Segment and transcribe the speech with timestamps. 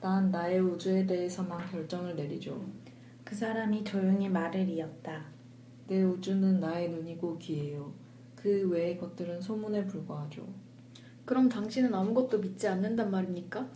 [0.00, 2.64] 난 나의 우주에 대해서만 결정을 내리죠.
[3.24, 5.24] 그 사람이 조용히 말을 이었다.
[5.88, 7.92] 내 우주는 나의 눈이고 귀예요.
[8.36, 10.46] 그 외의 것들은 소문에 불과하죠.
[11.24, 13.66] 그럼 당신은 아무것도 믿지 않는단 말입니까?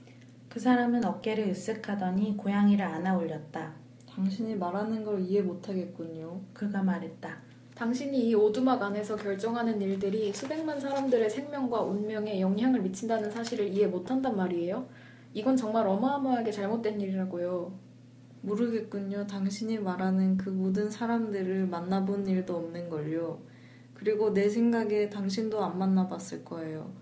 [0.48, 3.74] 그 사람은 어깨를 으쓱하더니 고양이를 안아 올렸다.
[4.08, 6.40] 당신이 말하는 걸 이해 못하겠군요.
[6.52, 7.36] 그가 말했다.
[7.74, 14.36] 당신이 이 오두막 안에서 결정하는 일들이 수백만 사람들의 생명과 운명에 영향을 미친다는 사실을 이해 못한단
[14.36, 14.86] 말이에요?
[15.34, 17.72] 이건 정말 어마어마하게 잘못된 일이라고요.
[18.42, 19.26] 모르겠군요.
[19.26, 23.40] 당신이 말하는 그 모든 사람들을 만나본 일도 없는걸요.
[23.94, 26.92] 그리고 내 생각에 당신도 안 만나봤을 거예요.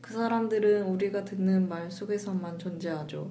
[0.00, 3.30] 그 사람들은 우리가 듣는 말 속에서만 존재하죠.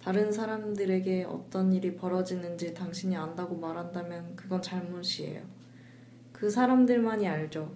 [0.00, 5.42] 다른 사람들에게 어떤 일이 벌어지는지 당신이 안다고 말한다면 그건 잘못이에요.
[6.32, 7.72] 그 사람들만이 알죠.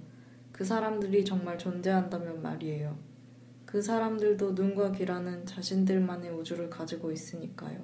[0.53, 3.08] 그 사람들이 정말 존재한다면 말이에요.
[3.69, 7.79] 그 사람들도 눈과 귀라는 자신들만의 우주를 가지고 있으니까요.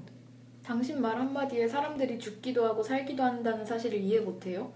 [0.62, 4.73] 당신 말 한마디에 사람들이 죽기도 하고 살기도 한다는 사실을 이해 못해요?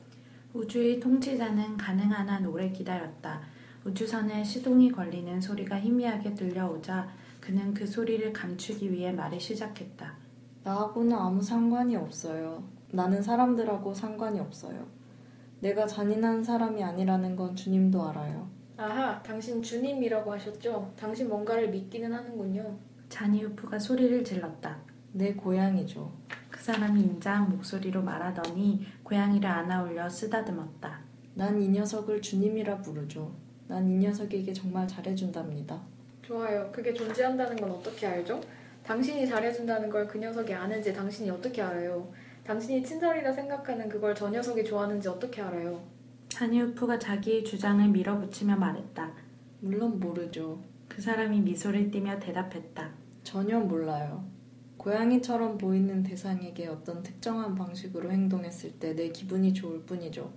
[0.53, 3.41] 우주의 통치자는 가능한 한 오래 기다렸다.
[3.87, 7.09] 우주선에 시동이 걸리는 소리가 희미하게 들려오자
[7.41, 10.15] 그는 그 소리를 감추기 위해 말을 시작했다.
[10.63, 12.63] 나하고는 아무 상관이 없어요.
[12.93, 14.87] 나는 사람들하고 상관이 없어요.
[15.61, 18.58] 내가 잔인한 사람이 아니라는 건 주님도 알아요.
[18.79, 20.93] 아하, 당신 주님이라고 하셨죠?
[20.97, 22.79] 당신 뭔가를 믿기는 하는군요.
[23.09, 24.79] 자니우프가 소리를 질렀다.
[25.13, 26.13] 내 고향이죠.
[26.49, 31.01] 그 사람이 인자한 목소리로 말하더니 고양이를 안아 올려 쓰다듬었다.
[31.35, 33.33] 난 이 녀석을 주님이라 부르죠.
[33.67, 35.81] 난 이 녀석에게 정말 잘해준답니다.
[36.23, 36.71] 좋아요.
[36.73, 38.41] 그게 존재한다는 건 어떻게 알죠?
[38.85, 42.09] 당신이 잘해준다는 걸 그 녀석이 아는지 당신이 어떻게 알아요?
[42.45, 45.83] 당신이 친절이라 생각하는 그걸 저 녀석이 좋아하는지 어떻게 알아요?
[46.39, 49.11] 자니우프가 자기의 주장을 밀어붙이며 말했다.
[49.59, 50.63] 물론 모르죠.
[50.87, 52.91] 그 사람이 미소를 띠며 대답했다.
[53.25, 54.25] 전혀 몰라요.
[54.77, 60.33] 고양이처럼 보이는 대상에게 어떤 특정한 방식으로 행동했을 때 내 기분이 좋을 뿐이죠.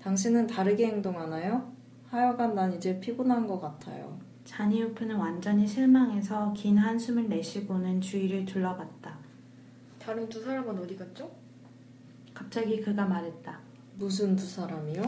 [0.00, 1.72] 당신은 다르게 행동하나요?
[2.08, 4.18] 하여간 난 이제 피곤한 것 같아요.
[4.44, 9.16] 자니우프는 완전히 실망해서 긴 한숨을 내쉬고는 주위를 둘러봤다.
[10.00, 11.30] 다른 두 사람은 어디 갔죠?
[12.34, 13.73] 갑자기 그가 말했다.
[13.96, 15.02] 무슨 두 사람이요?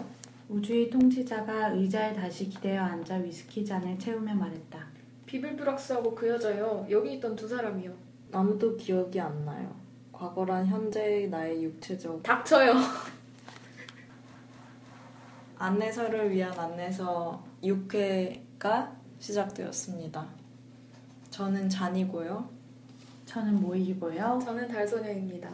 [0.48, 4.78] 우주의 통치자가 의자에 다시 기대어 앉아 위스키 잔을 채우며 말했다.
[5.26, 6.86] 비블브락스하고 그 여자요.
[6.88, 7.92] 여기 있던 두 사람이요.
[8.32, 9.74] 아무도 기억이 안 나요.
[10.12, 12.74] 과거란 현재의 나의 육체적 닥쳐요.
[15.58, 20.26] 안내서를 위한 안내서 6회가 시작되었습니다.
[21.30, 22.48] 저는 잔이고요.
[23.24, 24.38] 저는 모이고요.
[24.44, 25.50] 저는 달소녀입니다.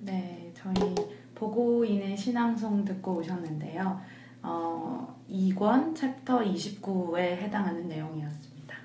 [0.00, 0.94] 네, 저희
[1.40, 3.98] 보고인의 시낭송 듣고 오셨는데요.
[4.42, 8.76] 어, 2권 챕터 29에 해당하는 내용이었습니다.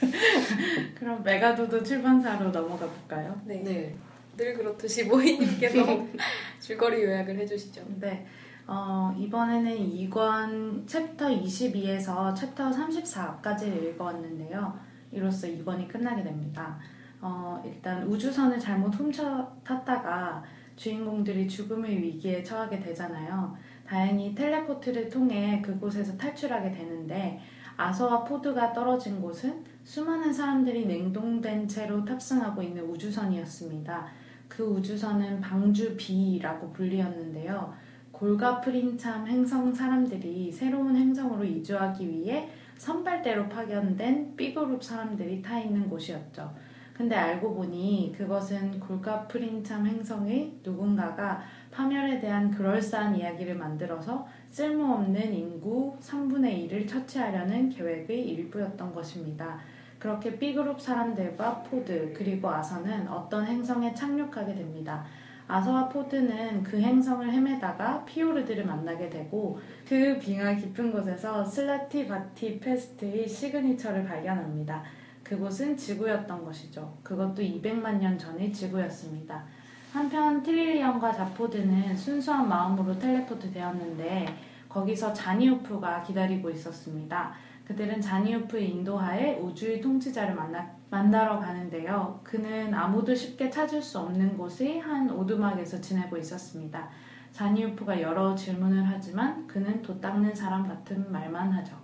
[0.98, 3.38] 그럼 메가도도 출판사로 넘어가 볼까요?
[3.44, 3.62] 네.
[3.62, 3.94] 네.
[4.34, 6.06] 늘 그렇듯이 모이님께서
[6.60, 7.84] 줄거리 요약을 해주시죠.
[8.00, 8.26] 네.
[8.66, 14.78] 어, 이번에는 2권 챕터 22에서 챕터 34까지 읽어왔는데요.
[15.12, 16.78] 이로써 2권이 끝나게 됩니다.
[17.22, 20.42] 어, 일단 우주선을 잘못 훔쳐 탔다가
[20.74, 23.56] 주인공들이 죽음의 위기에 처하게 되잖아요.
[23.86, 27.40] 다행히 텔레포트를 통해 그곳에서 탈출하게 되는데
[27.76, 34.06] 아서와 포드가 떨어진 곳은 수많은 사람들이 냉동된 채로 탑승하고 있는 우주선이었습니다.
[34.48, 37.72] 그 우주선은 방주 B라고 불리었는데요.
[38.10, 46.52] 골가프린 참 행성 사람들이 새로운 행성으로 이주하기 위해 선발대로 파견된 B그룹 사람들이 타 있는 곳이었죠.
[46.94, 56.70] 근데 알고 보니 그것은 골가프린참 행성의 누군가가 파멸에 대한 그럴싸한 이야기를 만들어서 쓸모없는 인구 3분의
[56.70, 59.58] 1을 처치하려는 계획의 일부였던 것입니다.
[59.98, 65.04] 그렇게 B그룹 사람들과 포드 그리고 아서는 어떤 행성에 착륙하게 됩니다.
[65.48, 73.28] 아서와 포드는 그 행성을 헤매다가 피오르드를 만나게 되고 그 빙하 깊은 곳에서 슬라티 바티 페스트의
[73.28, 74.82] signature를 발견합니다.
[75.32, 76.98] 그곳은 지구였던 것이죠.
[77.02, 79.42] 그것도 200만 년 전의 지구였습니다.
[79.90, 84.26] 한편 트릴리언과 자포드는 순수한 마음으로 텔레포트 되었는데
[84.68, 87.32] 거기서 자니우프가 기다리고 있었습니다.
[87.64, 92.20] 그들은 자니우프의 인도하에 우주의 통치자를 만나, 만나러 가는데요.
[92.22, 96.90] 그는 아무도 쉽게 찾을 수 없는 곳의 한 오두막에서 지내고 있었습니다.
[97.32, 101.74] 자니우프가 여러 질문을 하지만 그는 도 닦는 사람 같은 말만 하죠.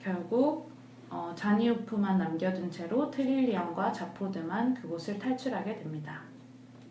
[0.00, 0.73] 결국
[1.10, 6.22] 어, 자니우프만 남겨둔 채로 트릴리언과 자포드만 그곳을 탈출하게 됩니다.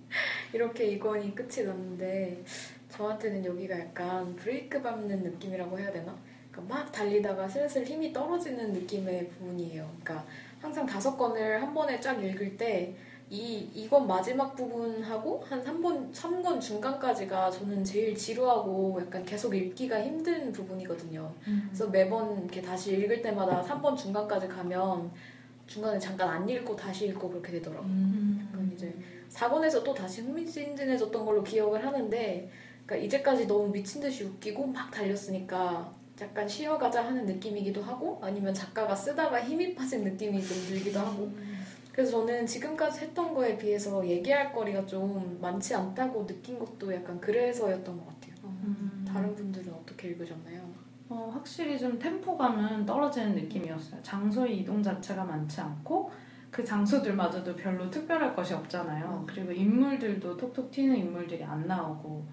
[0.53, 2.43] 이렇게 이권이 끝이 났는데
[2.89, 6.15] 저한테는 여기가 약간 브레이크 밟는 느낌이라고 해야 되나?
[6.51, 9.89] 그러니까 막 달리다가 슬슬 힘이 떨어지는 느낌의 부분이에요.
[10.01, 10.25] 그러니까
[10.61, 12.95] 항상 다섯 권을 한 번에 쫙 읽을 때
[13.29, 20.51] 이, 이권 마지막 부분하고 한 3번, 3권 중간까지가 저는 제일 지루하고 약간 계속 읽기가 힘든
[20.51, 21.33] 부분이거든요.
[21.67, 25.11] 그래서 매번 이렇게 다시 읽을 때마다 3번 중간까지 가면
[25.65, 27.87] 중간에 잠깐 안 읽고 다시 읽고 그렇게 되더라고요.
[27.87, 28.49] 음.
[28.51, 28.95] 그럼 이제
[29.29, 32.51] 4권에서 또 다시 흥미진진해졌던 걸로 기억을 하는데
[32.85, 35.91] 그러니까 이제까지 너무 미친 듯이 웃기고 막 달렸으니까
[36.21, 41.31] 약간 쉬어가자 하는 느낌이기도 하고 아니면 작가가 쓰다가 힘이 빠진 느낌이 좀 들기도 하고
[41.93, 47.97] 그래서 저는 지금까지 했던 거에 비해서 얘기할 거리가 좀 많지 않다고 느낀 것도 약간 그래서였던
[47.97, 48.33] 것 같아요.
[48.43, 49.05] 음.
[49.07, 50.61] 다른 분들은 어떻게 읽으셨나요?
[51.09, 54.01] 어, 확실히 좀 템포감은 떨어지는 느낌이었어요.
[54.01, 56.11] 장소의 이동 자체가 많지 않고
[56.49, 59.25] 그 장소들마저도 별로 특별할 것이 없잖아요.
[59.27, 62.25] 그리고 인물들도 톡톡 튀는 인물들이 안 나오고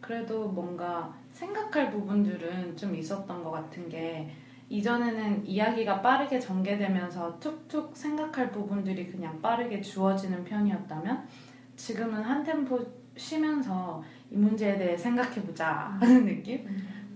[0.00, 4.30] 그래도 뭔가 생각할 부분들은 좀 있었던 것 같은 게
[4.70, 11.26] 이전에는 이야기가 빠르게 전개되면서 툭툭 생각할 부분들이 그냥 빠르게 주어지는 편이었다면
[11.74, 12.78] 지금은 한 템포
[13.16, 15.66] 쉬면서 이 문제에 대해 생각해보자
[16.00, 16.66] 하는 느낌?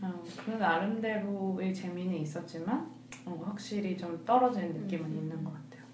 [0.02, 2.90] 어, 그 나름대로의 재미는 있었지만
[3.24, 5.84] 어, 확실히 좀 떨어지는 느낌은 있는 것 같아요.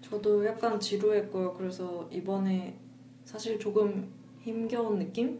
[0.00, 1.54] 저도 약간 지루했고요.
[1.54, 2.76] 그래서 이번에
[3.24, 4.08] 사실 조금
[4.40, 5.38] 힘겨운 느낌?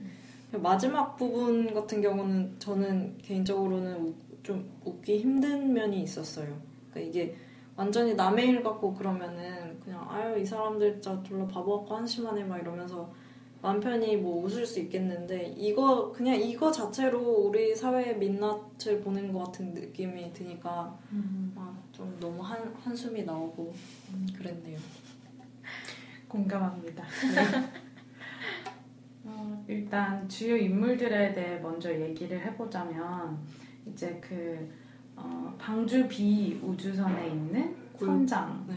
[0.53, 4.15] 마지막 부분 같은 경우는 저는 개인적으로는 우-
[4.47, 6.57] 좀 웃기 힘든 면이 있었어요.
[6.91, 7.37] 그러니까 이게
[7.75, 12.59] 완전히 남의 일 같고 그러면은 그냥 아유 이 사람들 진짜 졸라 바보 같고 한심하네 막
[12.59, 13.13] 이러면서
[13.61, 19.47] 마음 편히 뭐 웃을 수 있겠는데 이거 그냥 이거 자체로 우리 사회의 민낯을 보는 것
[19.47, 20.97] 같은 느낌이 드니까
[21.57, 23.75] 아, 좀 너무 한, 한숨이 나오고
[24.13, 24.79] 음, 그랬네요.
[26.29, 27.03] 공감합니다.
[27.03, 27.67] 네.
[29.25, 34.69] 어, 일단 주요 인물들에 대해 먼저 얘기를 해보자면 이제 그
[35.17, 38.75] 어, 방주 B 우주선에 있는 골- 선장 네.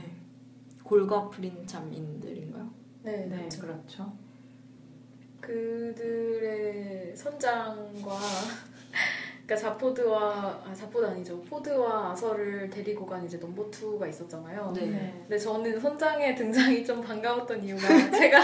[0.83, 2.69] 골과 프린 참인들인가요?
[3.03, 3.61] 네, 네 그렇죠.
[3.61, 4.13] 그렇죠.
[5.41, 8.17] 그들의 선장과
[9.45, 14.71] 그러니까 자포드와 아 자포드 아니죠 포드와 아서를 데리고 간 이제 넘버 2가 있었잖아요.
[14.75, 15.13] 네.
[15.27, 18.39] 근데 저는 선장의 등장이 좀 반가웠던 이유가 제가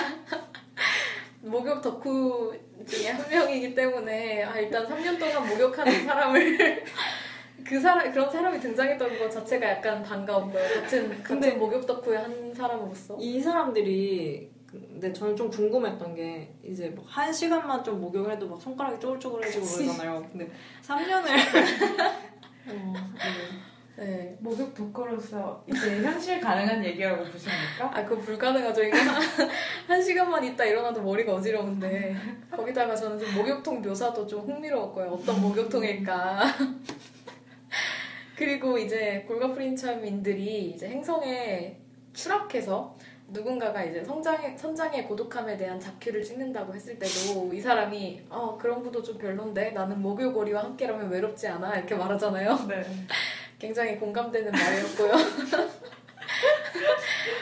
[1.45, 2.53] 목욕 덕후
[2.87, 6.83] 중에 한 명이기 때문에 아, 일단 3년 동안 목욕하는 사람을
[7.65, 10.61] 그 사람 그런 사람이 등장했던 것 자체가 약간 반가웠고요.
[10.81, 13.17] 같은 근데- 같은 목욕 덕후의 한 사람으로서.
[13.19, 18.99] 이 사람들이 근데 저는 좀 궁금했던 게 이제 뭐한 시간만 좀 목욕을 해도 막 손가락이
[18.99, 19.65] 쪼글쪼글해지고.
[19.65, 20.27] 그러잖아요.
[20.31, 20.51] 근데
[20.85, 21.25] 3년을
[22.67, 23.74] 어, 네.
[24.39, 27.91] 목욕 독거로서 이제 현실 가능한 얘기라고 보십니까?
[27.93, 28.83] 아, 그거 불가능하죠.
[28.83, 28.97] 이거
[29.87, 32.15] 한 시간만 있다 일어나도 머리가 어지러운데
[32.51, 35.07] 거기다가 저는 좀 목욕통 묘사도 좀 흥미로웠고요.
[35.07, 36.43] 어떤 목욕통일까.
[38.35, 41.77] 그리고 이제 골가프린참인들이 이제 행성에
[42.11, 42.93] 추락해서
[43.29, 49.01] 누군가가 이제 성장의, 선장의 고독함에 대한 다큐를 찍는다고 했을 때도 이 사람이 어 그런 것도
[49.01, 52.67] 좀 별론데 나는 목욕오리와 함께라면 외롭지 않아 이렇게 말하잖아요.
[52.67, 52.83] 네.
[53.65, 55.11] 굉장히 공감되는 말이었고요.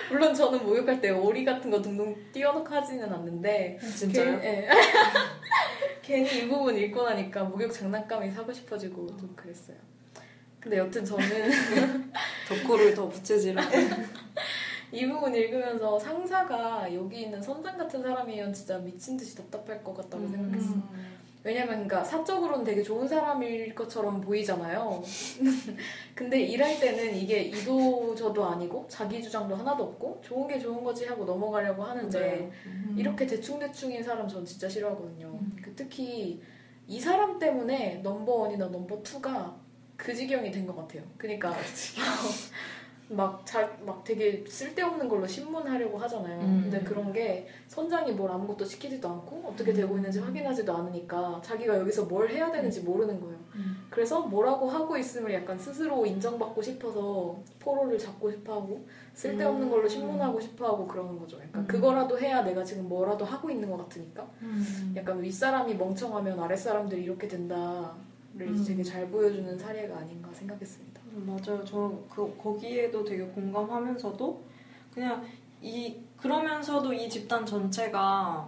[0.09, 4.39] 물론 저는 목욕할 때 오리 같은 거 둥둥 띄워놓고 하지는 않는데 진짜요?
[4.39, 4.69] 괜히, 예.
[6.01, 9.75] 괜히 이 부분 읽고 나니까 목욕 장난감이 사고 싶어지고 좀 그랬어요.
[10.61, 11.27] 근데 여튼 저는
[12.47, 13.77] 덕후를 더 부채질하고
[14.93, 20.23] 이 부분 읽으면서 상사가 여기 있는 선장 같은 사람이면 진짜 미친 듯이 답답할 것 같다고
[20.23, 20.31] 음.
[20.31, 20.83] 생각했어요.
[21.45, 25.03] 왜냐면 그러니까 사적으로는 되게 좋은 사람일 것처럼 보이잖아요.
[26.15, 31.05] 근데 일할 때는 이게 이도 저도 아니고 자기 주장도 하나도 없고 좋은 게 좋은 거지
[31.05, 32.95] 하고 넘어가려고 하는데 음.
[32.97, 35.27] 이렇게 대충 대충인 사람 전 진짜 싫어하거든요.
[35.27, 35.57] 음.
[35.61, 36.41] 그 특히
[36.87, 39.53] 이 사람 때문에 넘버 원이나 넘버 투가
[39.97, 41.03] 그 지경이 된 것 같아요.
[41.17, 41.53] 그러니까
[43.09, 46.39] 막, 자, 막 되게 쓸데없는 걸로 신문하려고 하잖아요.
[46.39, 46.61] 음.
[46.63, 52.05] 근데 그런 게 선장이 뭘 아무것도 시키지도 않고 어떻게 되고 있는지 확인하지도 않으니까 자기가 여기서
[52.05, 53.37] 뭘 해야 되는지 모르는 거예요.
[53.55, 53.87] 음.
[53.89, 59.69] 그래서 뭐라고 하고 있음을 약간 스스로 인정받고 싶어서 포로를 잡고 싶어 하고 쓸데없는 음.
[59.69, 61.39] 걸로 신문하고 싶어 하고 그러는 거죠.
[61.41, 61.67] 약간 음.
[61.67, 64.93] 그거라도 해야 내가 지금 뭐라도 하고 있는 것 같으니까 음.
[64.95, 67.91] 약간 윗사람이 멍청하면 아랫사람들이 이렇게 된다를
[68.39, 68.63] 음.
[68.65, 71.02] 되게 잘 보여주는 사례가 아닌가 생각했습니다.
[71.13, 71.63] 음, 맞아요.
[71.63, 74.43] 저 그, 거기에도 되게 공감하면서도
[74.93, 75.23] 그냥
[75.61, 78.47] 이 그러면서도 이 집단 전체가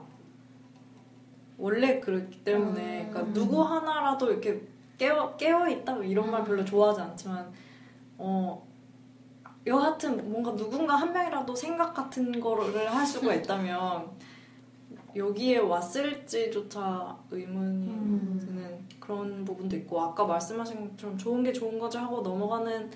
[1.57, 3.10] 원래 그렇기 때문에 음.
[3.10, 4.62] 그러니까 누구 하나라도 이렇게
[4.98, 7.51] 깨어 깨어 있다 이런 말 별로 좋아하지 않지만
[8.17, 8.65] 어
[9.67, 14.10] 여하튼 뭔가 누군가 한 명이라도 생각 같은 거를 할 수가 있다면
[15.15, 18.38] 여기에 왔을지조차 의문이 음.
[18.39, 18.75] 드는
[19.05, 22.89] 그런 부분도 있고 아까 말씀하신 것처럼 좋은 게 좋은 거지 하고 넘어가는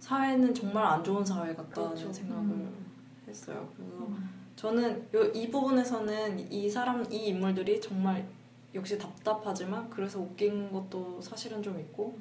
[0.00, 2.12] 사회는 정말 안 좋은 사회 같다는 그렇죠.
[2.12, 2.86] 생각을 음.
[3.28, 3.68] 했어요.
[3.76, 4.08] 그래서
[4.56, 8.26] 저는 요, 이 부분에서는 이 사람 이 인물들이 정말
[8.74, 12.18] 역시 답답하지만 그래서 웃긴 것도 사실은 좀 있고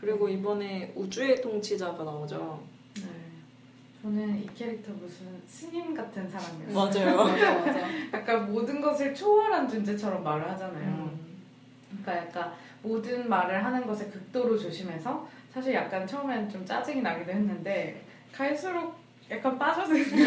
[0.00, 2.60] 그리고 이번에 우주의 통치자가 나오죠.
[2.96, 3.02] 네.
[4.02, 6.74] 저는 이 캐릭터 무슨 스님 같은 사람이었어요.
[6.74, 7.16] 맞아요.
[7.24, 8.12] 맞아 맞아.
[8.12, 11.21] 약간 모든 것을 초월한 존재처럼 말을 하잖아요.
[12.02, 12.04] 음.
[12.04, 18.02] 그러니까 약간 모든 말을 하는 것에 극도로 조심해서 사실 약간 처음엔 좀 짜증이 나기도 했는데
[18.32, 18.94] 갈수록
[19.30, 20.26] 약간 빠져드는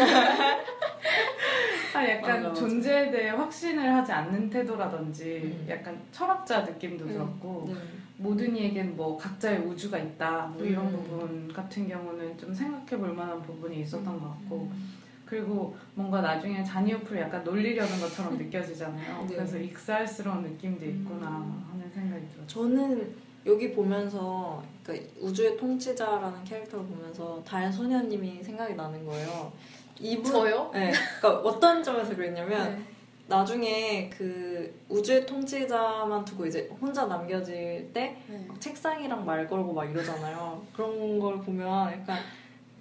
[1.94, 2.54] 아 약간 맞아, 맞아.
[2.54, 5.66] 존재에 대해 확신을 하지 않는 태도라든지 음.
[5.68, 7.12] 약간 철학자 느낌도 음.
[7.12, 7.74] 들었고 네.
[8.18, 10.92] 모든 이에겐 뭐 각자의 우주가 있다 뭐 이런 음.
[10.92, 14.92] 부분 같은 경우는 좀 생각해 볼 만한 부분이 있었던 것 같고 음.
[15.26, 19.26] 그리고 뭔가 나중에 자니오프를 약간 놀리려는 것처럼 느껴지잖아요.
[19.28, 19.34] 네.
[19.34, 21.66] 그래서 익살스러운 느낌도 있구나 음.
[21.70, 22.46] 하는 생각이 들었어요.
[22.46, 23.14] 저는
[23.44, 29.52] 여기 보면서 그러니까 우주의 통치자라는 캐릭터를 보면서 달 소녀님이 생각이 나는 거예요.
[29.98, 30.70] 이분 저요?
[30.72, 30.92] 네.
[31.20, 32.84] 그러니까 어떤 점에서 그랬냐면 네.
[33.28, 38.44] 나중에 그 우주의 통치자만 두고 이제 혼자 남겨질 때 네.
[38.46, 40.62] 막 책상이랑 말 걸고 막 이러잖아요.
[40.72, 42.18] 그런 걸 보면 약간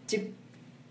[0.05, 0.44] 집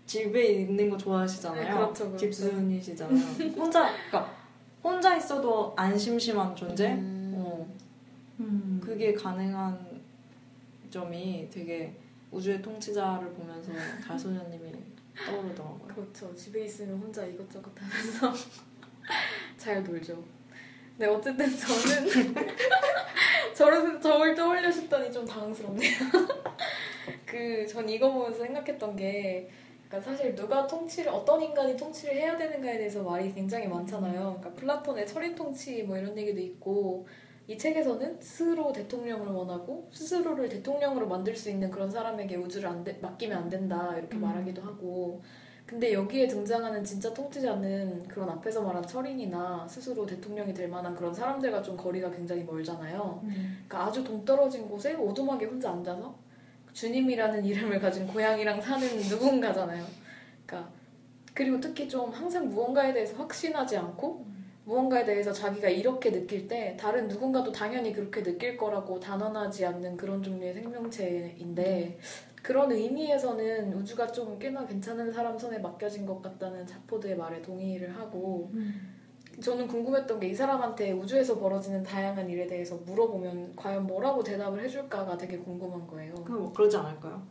[0.05, 1.63] 집에 있는 거 좋아하시잖아요.
[1.63, 2.17] 네, 그렇죠, 그렇죠.
[2.17, 3.19] 집순이시잖아요.
[3.57, 4.35] 혼자 그러니까
[4.83, 6.93] 혼자 있어도 안 심심한 존재.
[6.93, 7.33] 음.
[7.37, 7.67] 어,
[8.39, 8.79] 음.
[8.83, 10.01] 그게 가능한
[10.91, 11.93] 점이 되게
[12.31, 13.71] 우주의 통치자를 보면서
[14.05, 14.71] 달소녀님이
[15.25, 15.87] 떠오르더라고요.
[15.87, 16.35] 그렇죠.
[16.35, 18.31] 집에 있으면 혼자 이것저것 하면서
[19.57, 20.23] 잘 놀죠.
[20.97, 22.35] 네, 어쨌든 저는
[23.55, 25.91] 저를 저를 떠올려 셨더니 좀 당황스럽네요.
[27.25, 29.49] 그 전 이거 보면서 생각했던 게
[29.95, 34.37] 그러니까 사실 누가 통치를 어떤 인간이 통치를 해야 되는가에 대해서 말이 굉장히 많잖아요.
[34.39, 37.07] 그러니까 플라톤의 철인 통치 뭐 이런 얘기도 있고
[37.47, 42.97] 이 책에서는 스스로 대통령을 원하고 스스로를 대통령으로 만들 수 있는 그런 사람에게 우주를 안 돼-
[43.01, 44.21] 맡기면 안 된다 이렇게 음.
[44.21, 45.21] 말하기도 하고
[45.65, 51.61] 근데 여기에 등장하는 진짜 통치자는 그런 앞에서 말한 철인이나 스스로 대통령이 될 만한 그런 사람들과
[51.61, 53.21] 좀 거리가 굉장히 멀잖아요.
[53.23, 53.63] 음.
[53.67, 56.24] 그러니까 아주 동떨어진 곳에 오두막에 혼자 앉아서
[56.75, 59.83] 주님이라는 이름을 가진 고양이랑 사는 누군가잖아요.
[60.45, 60.69] 그러니까
[61.33, 64.25] 그리고 특히 좀 항상 무언가에 대해서 확신하지 않고
[64.65, 70.21] 무언가에 대해서 자기가 이렇게 느낄 때 다른 누군가도 당연히 그렇게 느낄 거라고 단언하지 않는 그런
[70.21, 71.99] 종류의 생명체인데
[72.41, 78.51] 그런 의미에서는 우주가 좀 꽤나 괜찮은 사람 손에 맡겨진 것 같다는 자포드의 말에 동의를 하고
[78.53, 78.94] 음.
[79.41, 85.17] 저는 궁금했던 게 이 사람한테 우주에서 벌어지는 다양한 일에 대해서 물어보면 과연 뭐라고 대답을 해줄까가
[85.17, 86.13] 되게 궁금한 거예요.
[86.23, 87.21] 그럼 뭐 그러지 않을까요?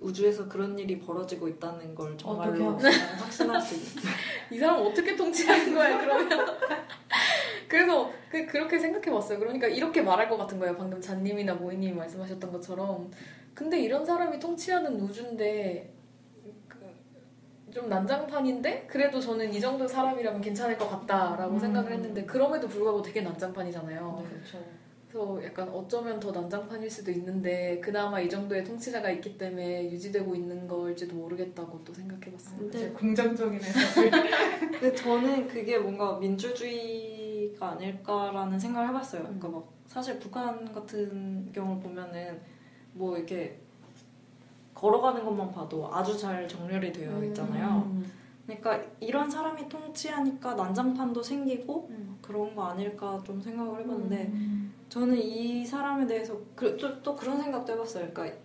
[0.00, 2.88] 우주에서 그런 일이 벌어지고 있다는 걸 정말로 어떻게
[3.20, 4.12] 확신할 수 있는.
[4.50, 6.28] 이 사람 어떻게 통치하는 거야 그러면?
[7.68, 9.38] 그래서 그, 그렇게 생각해봤어요.
[9.38, 10.76] 그러니까 이렇게 말할 것 같은 거예요.
[10.76, 13.10] 방금 잔님이나 모이님이 말씀하셨던 것처럼.
[13.54, 16.01] 근데 이런 사람이 통치하는 우주인데 그,
[17.72, 21.58] 좀 난장판인데 그래도 저는 이 정도 사람이라면 괜찮을 것 같다라고 음.
[21.58, 24.22] 생각을 했는데 그럼에도 불구하고 되게 난장판이잖아요.
[24.22, 24.58] 네, 그렇죠.
[25.08, 30.66] 그래서 약간 어쩌면 더 난장판일 수도 있는데 그나마 이 정도의 통치자가 있기 때문에 유지되고 있는
[30.68, 32.58] 걸지도 모르겠다고 또 생각해봤어요.
[32.58, 34.10] 근데- 되게 긍정적인 해석을.
[34.80, 39.22] 근데 저는 그게 뭔가 민주주의가 아닐까라는 생각을 해봤어요.
[39.22, 42.40] 그러니까 막 사실 북한 같은 경우를 보면은
[42.94, 43.58] 뭐 이렇게
[44.82, 47.84] 걸어가는 것만 봐도 아주 잘 정렬이 되어 있잖아요.
[47.86, 48.04] 음.
[48.44, 52.18] 그러니까 이런 사람이 통치하니까 난장판도 생기고 음.
[52.20, 54.74] 그런 거 아닐까 좀 생각을 해봤는데 음.
[54.88, 58.08] 저는 이 사람에 대해서 그, 또, 또 그런 생각도 해봤어요.
[58.12, 58.36] 그러니까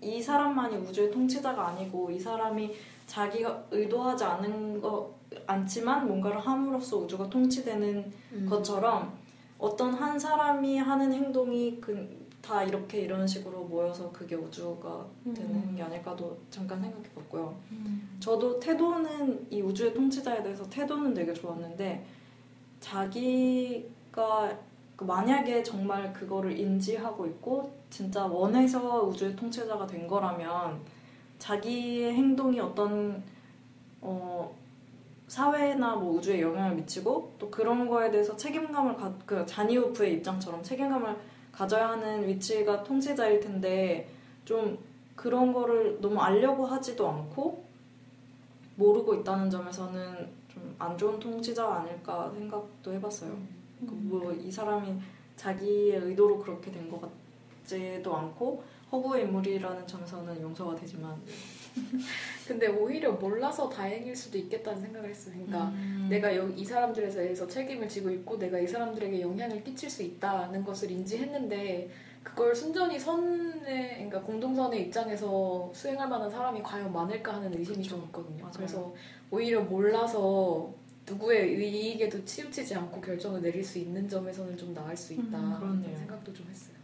[0.00, 2.72] 이 사람만이 우주의 통치자가 아니고 이 사람이
[3.06, 5.12] 자기가 의도하지 않은 거
[5.44, 8.46] 않지만 뭔가를 함으로써 우주가 통치되는 음.
[8.48, 9.12] 것처럼
[9.58, 12.19] 어떤 한 사람이 하는 행동이 그,
[12.50, 17.56] 다 이렇게 이런 식으로 모여서 그게 우주가 되는 게 아닐까도 잠깐 생각해 봤고요.
[17.70, 18.16] 음.
[18.18, 22.04] 저도 태도는 이 우주의 통치자에 대해서 태도는 되게 좋았는데
[22.80, 24.58] 자기가
[24.96, 30.80] 그 만약에 정말 그거를 인지하고 있고 진짜 원해서 우주의 통치자가 된 거라면
[31.38, 33.22] 자기의 행동이 어떤
[34.00, 34.52] 어
[35.28, 41.30] 사회나 뭐 우주에 영향을 미치고 또 그런 거에 대해서 책임감을 가, 그 자니우프의 입장처럼 책임감을
[41.52, 44.08] 가져야 하는 위치가 통치자일 텐데
[44.44, 44.78] 좀
[45.16, 47.64] 그런 거를 너무 알려고 하지도 않고
[48.76, 53.36] 모르고 있다는 점에서는 좀 안 좋은 통치자가 아닐까 생각도 해봤어요.
[53.80, 54.98] 뭐이 사람이
[55.36, 57.00] 자기의 의도로 그렇게 된 것
[57.62, 61.14] 같지도 않고 허구의 인물이라는 점에서는 용서가 되지만
[62.46, 65.34] 근데 오히려 몰라서 다행일 수도 있겠다는 생각을 했어요.
[65.36, 66.06] 그러니까 음.
[66.10, 70.64] 내가 여- 이 사람들에 대해서 책임을 지고 있고 내가 이 사람들에게 영향을 끼칠 수 있다는
[70.64, 71.90] 것을 인지했는데
[72.22, 77.90] 그걸 순전히 선의 그러니까 공동선의 입장에서 수행할 만한 사람이 과연 많을까 하는 의심이 그쵸.
[77.96, 78.42] 좀 있거든요.
[78.42, 78.52] 맞아요.
[78.56, 78.94] 그래서
[79.30, 80.72] 오히려 몰라서
[81.08, 85.96] 누구의 이익에도 치우치지 않고 결정을 내릴 수 있는 점에서는 좀 나을 수 있다 음, 그렇네요.
[85.96, 86.74] 생각도 좀 했어요.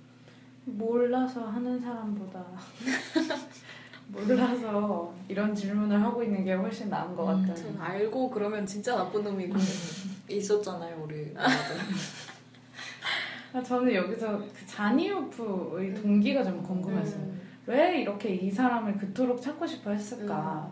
[0.65, 2.45] 몰라서 하는 사람보다
[4.09, 7.55] 몰라서 이런 질문을 하고 있는 게 훨씬 나은 것 음, 같아요.
[7.55, 9.55] 전 알고 그러면 진짜 나쁜 놈이고
[10.31, 11.35] 있었잖아요 우리
[13.53, 17.21] 아, 저는 여기서 그 자니우프의 동기가 좀 궁금했어요.
[17.21, 17.41] 음.
[17.67, 20.71] 왜 이렇게 이 사람을 그토록 찾고 싶어 했을까?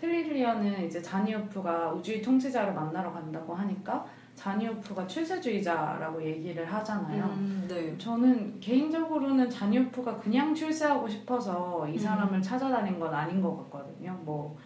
[0.00, 7.24] 트릴리언은 이제 자니우프가 우주의 통치자를 만나러 간다고 하니까 자니우프가 출세주의자라고 얘기를 하잖아요.
[7.24, 7.96] 음, 네.
[7.96, 14.18] 저는 개인적으로는 자니우프가 그냥 출세하고 싶어서 이 사람을 찾아다닌 건 아닌 것 같거든요.
[14.24, 14.56] 뭐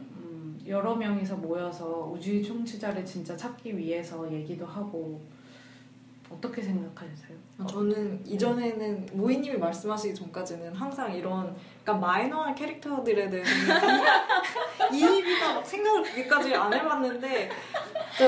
[0.00, 5.20] 음, 여러 명이서 모여서 우주의 통치자를 진짜 찾기 위해서 얘기도 하고
[6.30, 7.38] 어떻게 생각하세요?
[7.68, 14.04] 저는 이전에는 모이님이 말씀하시기 전까지는 항상 이런 그러니까 마이너한 캐릭터들에 대해서는
[14.92, 17.50] 이입이나 막 생각을 그렇게까지 안 해봤는데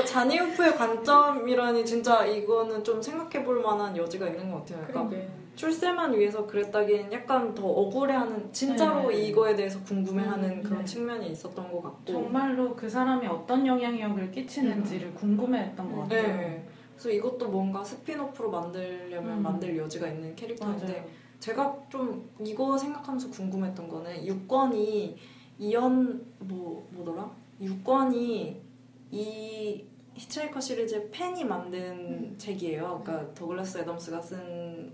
[0.05, 4.85] 자니우프의 관점이라니 진짜 이거는 좀 생각해볼 만한 여지가 있는 것 같아요.
[4.87, 5.29] 그러니까 그러게.
[5.55, 9.27] 출세만 위해서 그랬다기엔 약간 더 억울해하는 진짜로 네.
[9.27, 10.85] 이거에 대해서 궁금해하는 음, 그런 네.
[10.85, 16.37] 측면이 있었던 것 같고 정말로 그 사람이 어떤 영향력을 끼치는지를 궁금해했던 것 같아요.
[16.37, 16.67] 네.
[17.01, 19.41] 그래서 이것도 뭔가 spin-off로 만들려면 음.
[19.41, 21.05] 만들 여지가 있는 캐릭터인데 맞아요.
[21.39, 25.17] 제가 좀 이거 생각하면서 궁금했던 거는 6권이
[25.57, 27.31] 이연 뭐 뭐더라?
[27.59, 28.61] 6권이
[29.09, 33.01] 이 Hitchhiker 시리즈의 팬이 만든 책이에요.
[33.03, 34.93] 그러니까 더글라스 애덤스가 쓴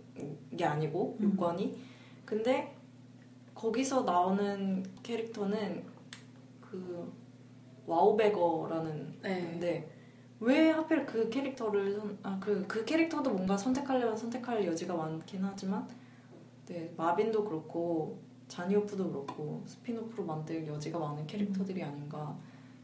[0.55, 1.33] 게 아니고 음.
[1.33, 1.77] 6권이.
[2.25, 2.73] 근데
[3.53, 5.83] 거기서 나오는 캐릭터는
[6.61, 7.11] 그
[7.85, 9.41] 와우베거라는 네.
[9.41, 9.96] 건데
[10.39, 15.87] 왜 하필 그 캐릭터를 선, 아, 그, 그 캐릭터도 뭔가 선택하려면 선택할 여지가 많긴 하지만
[16.67, 22.35] 네, 마빈도 그렇고 자니오프도 그렇고 spin-off로 만들 여지가 많은 캐릭터들이 아닌가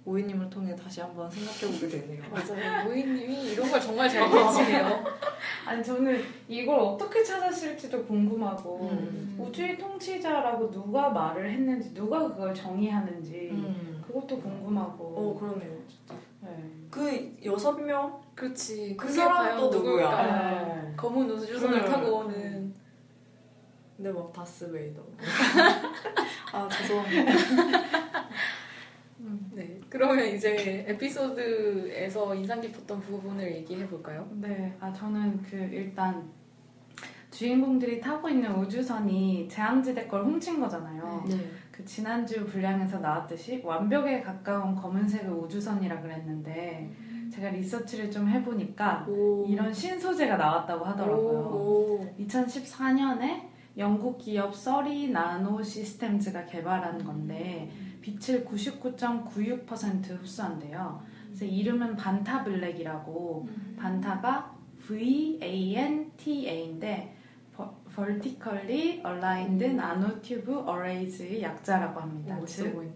[0.05, 2.23] 모이님을 통해 다시 한번 생각해보게 되네요.
[2.29, 2.85] 맞아요.
[2.85, 5.03] 모이님이 이런 걸 정말 잘 캐치해요.
[5.65, 9.37] 아니 저는 이걸 어떻게 찾았을지도 궁금하고 음.
[9.39, 14.03] 우주의 통치자라고 누가 말을 했는지 누가 그걸 정의하는지 음.
[14.05, 15.77] 그것도 궁금하고 어 그러네요.
[17.01, 17.33] 네.
[17.41, 18.95] 그 여섯 명 그렇지.
[18.97, 20.09] 그 사람 또 누구야?
[20.09, 20.81] 누굴까?
[20.81, 20.93] 네.
[20.95, 21.85] 검은 우주선을 음.
[21.85, 22.73] 타고 오는
[23.95, 25.01] 근데 막 다스 베이더.
[26.51, 27.31] 아 죄송합니다.
[29.53, 29.79] 네.
[29.89, 34.27] 그러면 이제 에피소드에서 인상 깊었던 부분을 얘기해 볼까요?
[34.33, 36.29] 네, 아 저는 그 일단
[37.31, 41.23] 주인공들이 타고 있는 우주선이 제왕지대 걸 훔친 거잖아요.
[41.27, 41.51] 네.
[41.73, 46.91] 그 지난주 분량에서 나왔듯이 완벽에 가까운 검은색의 우주선이라 그랬는데
[47.33, 49.47] 제가 리서치를 좀 해보니까 오.
[49.49, 51.39] 이런 신소재가 나왔다고 하더라고요.
[51.39, 52.07] 오.
[52.19, 61.01] 2014년에 영국 기업 서리 나노 시스템즈가 개발한 건데 빛을 99.96% 흡수한대요.
[61.25, 64.53] 그래서 이름은 반타 블랙이라고 반타가
[64.87, 66.13] VANTA인데
[67.95, 72.37] Vertically Aligned Nanotube Arrays의 약자라고 합니다.
[72.41, 72.93] 오, 즉.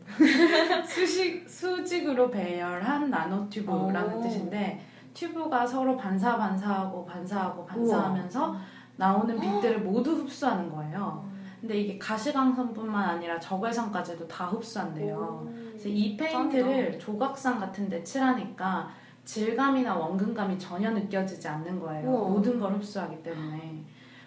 [0.88, 4.22] 수직, 수직으로 배열한 나노튜브라는 오.
[4.22, 4.82] 뜻인데
[5.14, 8.56] 튜브가 서로 반사 반사하고 반사하고 반사하면서
[8.98, 11.28] 나오는 빛들을 모두 흡수하는 거예요.
[11.62, 15.48] 근데 이게 가시광선뿐만 아니라 적외선까지도 다 흡수한대요.
[15.70, 18.90] 그래서 이 페인트를 조각상 같은 데 칠하니까
[19.26, 22.08] 질감이나 원근감이 전혀 느껴지지 않는 거예요.
[22.10, 22.30] 우와.
[22.30, 23.84] 모든 걸 흡수하기 때문에.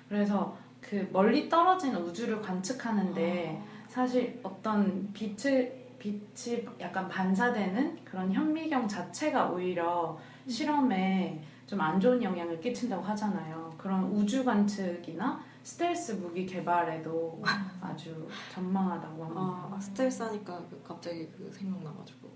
[0.09, 0.57] 그래서
[0.91, 10.19] 그 멀리 떨어진 우주를 관측하는데 사실 어떤 빛을 빛이 약간 반사되는 그런 현미경 자체가 오히려
[10.49, 13.73] 실험에 좀 안 좋은 영향을 끼친다고 하잖아요.
[13.79, 17.41] 그런 우주 관측이나 스텔스 무기 개발에도
[17.81, 19.69] 아주 전망하다고 합니다.
[19.71, 22.29] 아 스텔스 하니까 그 갑자기 그 생각나가지고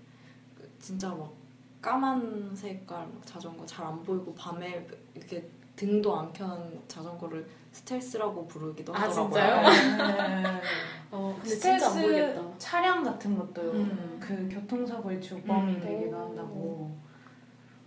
[0.57, 1.33] 그 진짜 막
[1.81, 6.47] 까만 색깔 막 자전거 잘 안 보이고 밤에 이렇게 등도 안 켠
[6.87, 9.29] 자전거를 스텔스라고 부르기도 아, 하더라고요.
[9.33, 10.43] 진짜요?
[10.43, 10.61] 네.
[11.11, 12.41] 어, 근데 진짜 안 스텔스 보이겠다.
[12.57, 14.17] 차량 같은 것도 음.
[14.19, 15.81] 그 교통사고의 주범이 음.
[15.81, 16.95] 되기도 한다고.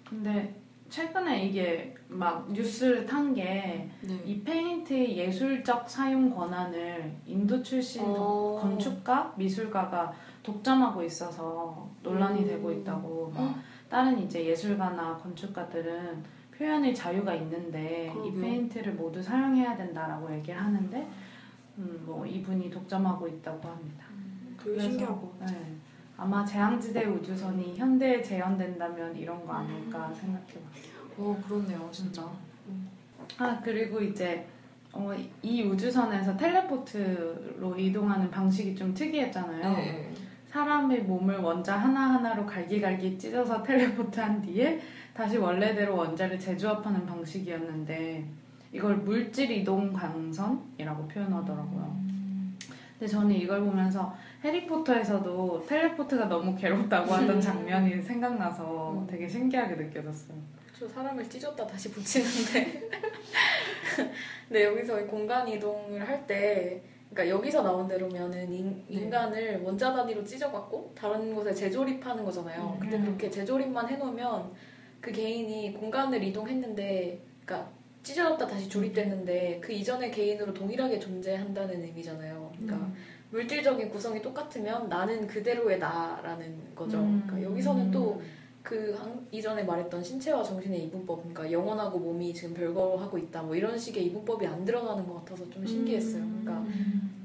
[0.07, 0.55] 근데
[0.91, 4.45] 최근에 이게 막 뉴스를 탄 게이 네.
[4.45, 8.59] 페인트의 예술적 사용 권한을 인도 출신 어.
[8.61, 12.47] 건축가, 미술가가 독점하고 있어서 논란이 음.
[12.47, 13.33] 되고 있다고.
[13.35, 13.55] 막
[13.89, 18.41] 다른 이제 예술가나 건축가들은 표현의 자유가 있는데 이 그러게요.
[18.43, 21.09] 페인트를 모두 사용해야 된다라고 얘기를 하는데
[21.79, 24.05] 음, 뭐 이분이 독점하고 있다고 합니다.
[24.57, 25.61] 그게 신기한 것 같아요.
[25.61, 25.75] 네.
[26.17, 29.57] 아마 제왕지대 우주선이 현대에 재현된다면 이런 거 음.
[29.59, 30.99] 아닐까 생각해봤어요.
[31.17, 32.29] 어 그렇네요 진짜.
[33.39, 34.45] 아 그리고 이제
[34.93, 39.77] 어, 이 우주선에서 텔레포트로 이동하는 방식이 좀 특이했잖아요.
[39.77, 40.13] 네.
[40.49, 44.81] 사람의 몸을 원자 하나하나로 갈기갈기 찢어서 텔레포트한 뒤에
[45.19, 48.25] 다시 원래대로 원자를 재조합하는 방식이었는데
[48.73, 51.99] 이걸 물질 이동 광선이라고 표현하더라고요.
[52.93, 57.41] 근데 저는 이걸 보면서 해리포터에서도 텔레포트가 너무 괴롭다고 하던 음.
[57.41, 59.07] 장면이 생각나서 음.
[59.09, 60.39] 되게 신기하게 느껴졌어요.
[60.79, 62.89] 저 사람을 찢었다 다시 붙이는데.
[64.51, 68.95] 네, 여기서 공간 이동을 할 때, 그러니까 여기서 나온 대로면은 인, 네.
[69.01, 72.77] 인간을 원자 단위로 찢어갖고 다른 곳에 재조립하는 거잖아요.
[72.77, 72.79] 음.
[72.79, 74.53] 근데 그렇게 재조립만 해놓으면
[75.01, 77.71] 그 개인이 공간을 이동했는데, 그러니까
[78.03, 82.53] 찢어졌다 다시 조립됐는데 그 이전의 개인으로 동일하게 존재한다는 의미잖아요.
[82.57, 82.95] 그러니까 음.
[83.31, 86.99] 물질적인 구성이 똑같으면 나는 그대로의 나라는 거죠.
[86.99, 87.23] 음.
[87.27, 88.21] 그러니까 여기서는 또
[88.69, 88.95] 그
[89.33, 94.47] 이전에 말했던 신체와 정신의 이분법, 그러니까 영혼하고 몸이 지금 별거하고 있다, 뭐 이런 식의 이분법이
[94.47, 96.23] 안 드러나는 것 같아서 좀 신기했어요.
[96.23, 96.67] 그러니까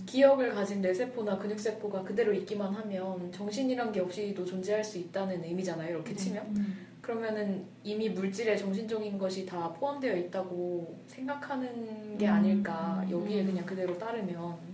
[0.06, 5.90] 기억을 가진 뇌세포나 근육세포가 그대로 있기만 하면 정신이란 게 없이도 존재할 수 있다는 의미잖아요.
[5.90, 6.93] 이렇게 치면.
[7.04, 12.34] 그러면은 이미 물질에 정신적인 것이 다 포함되어 있다고 생각하는 게 음.
[12.34, 13.06] 아닐까.
[13.12, 14.74] 여기에 그냥 그대로 따르면.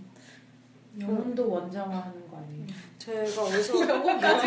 [1.00, 2.66] 영혼도 원자화하는 거 아니에요?
[2.98, 4.46] 제가 어디서 영혼까지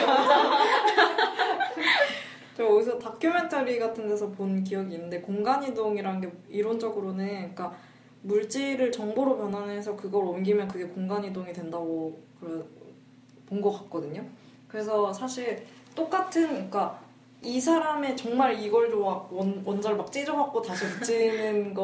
[2.55, 7.73] 제가 어디서 다큐멘터리 같은 데서 본 기억이 있는데 공간 이동이란 게 이론적으로는 그러니까
[8.21, 14.25] 물질을 정보로 변환해서 그걸 옮기면 그게 공간 이동이 된다고 본 것 같거든요.
[14.67, 15.63] 그래서 사실
[15.95, 16.99] 똑같은 그러니까
[17.43, 21.73] 이 사람의 정말 이걸 좋아 원, 원자를 막 찢어갖고 다시 붙이는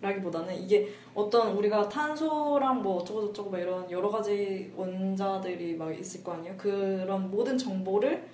[0.00, 6.22] 거라기보다는 이게 어떤 우리가 탄소랑 뭐 어쩌고 저쩌고 막 이런 여러 가지 원자들이 막 있을
[6.22, 6.54] 거 아니에요.
[6.56, 8.26] 그런 모든 정보를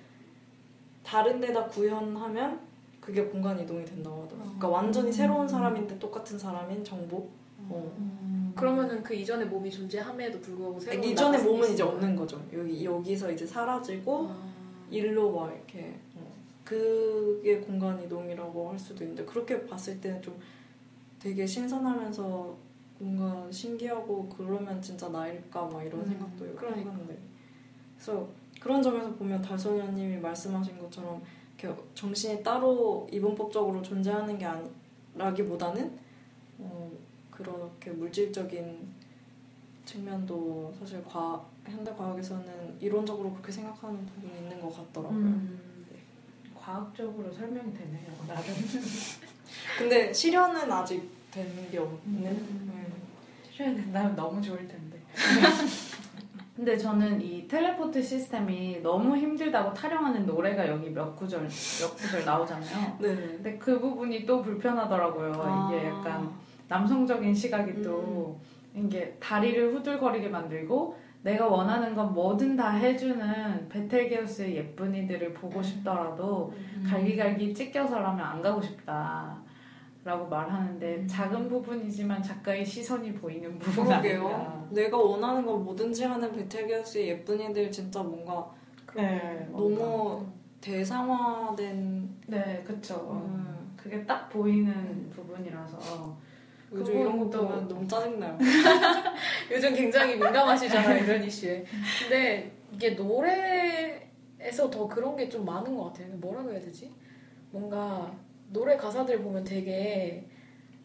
[1.03, 2.59] 다른 데다 구현하면
[2.99, 4.57] 그게 공간 이동이 된다고 하더라고요.
[4.57, 7.29] 그러니까 완전히 새로운 사람인데 똑같은 사람인 정보.
[7.69, 8.51] 어.
[8.55, 12.39] 그러면은 그 이전의 몸이 존재함에도 불구하고 새로운 이전의 몸은 이제 없는 거죠.
[12.53, 14.50] 여기 여기서 이제 사라지고 거야.
[14.91, 16.31] 일로 막 이렇게 어.
[16.63, 20.39] 그게 공간 이동이라고 할 수도 있는데 그렇게 봤을 때는 좀
[21.19, 22.55] 되게 신선하면서
[22.99, 26.79] 뭔가 신기하고 그러면 진짜 나일까 막 이런 음, 생각도 그러니까.
[26.79, 27.17] 해봤는데
[27.95, 28.27] 그래서
[28.59, 31.21] 그런 점에서 보면 달소녀님이 말씀하신 것처럼
[31.57, 35.99] 이렇게 정신이 따로 이분법적으로 존재하는 게 아니라기보다는
[36.59, 36.91] 어,
[37.31, 39.00] 그렇게 물질적인
[39.91, 45.19] 측면도 사실 과 현대 과학에서는 이론적으로 그렇게 생각하는 부분이 있는 것 같더라고요.
[45.19, 45.59] 음.
[46.55, 48.07] 과학적으로 설명이 되네요.
[48.27, 48.43] 나름.
[49.77, 52.25] 근데 실현은 아직 된게 없는.
[52.25, 52.93] 음.
[53.51, 54.97] 실현이 된다면 너무 좋을 텐데.
[56.55, 62.97] 근데 저는 이 텔레포트 시스템이 너무 힘들다고 타령하는 노래가 여기 몇 구절 몇 구절 나오잖아요.
[62.99, 63.15] 네.
[63.15, 65.33] 근데 그 부분이 또 불편하더라고요.
[65.37, 65.71] 아.
[65.71, 66.31] 이게 약간
[66.67, 68.39] 남성적인 시각이 또
[68.75, 76.87] 이게 다리를 후들거리게 만들고 내가 원하는 건 뭐든 다 해주는 베텔게우스의 예쁜이들을 보고 싶더라도 음.
[76.87, 79.37] 갈기갈기 찢겨서라면 안 가고 싶다.
[80.03, 81.07] 라고 말하는데 음.
[81.07, 84.01] 작은 부분이지만 작가의 시선이 보이는 부분 아닌가.
[84.01, 84.67] 그러게요.
[84.71, 88.49] 내가 원하는 건 뭐든지 하는 베텔게우스의 예쁜이들 진짜 뭔가
[88.95, 90.25] 네, 너무
[90.59, 93.21] 대상화된 네, 그쵸.
[93.23, 96.17] 음, 그게 딱 보이는 부분이라서
[96.73, 98.37] 요즘 이런 거 그분도- 보면 너무 짜증나요.
[99.51, 101.65] 요즘 굉장히 민감하시잖아요 이런 이슈에.
[102.01, 106.07] 근데 이게 노래에서 더 그런 게 좀 많은 것 같아요.
[106.15, 106.91] 뭐라고 해야 되지?
[107.51, 108.11] 뭔가
[108.49, 110.25] 노래 가사들 보면 되게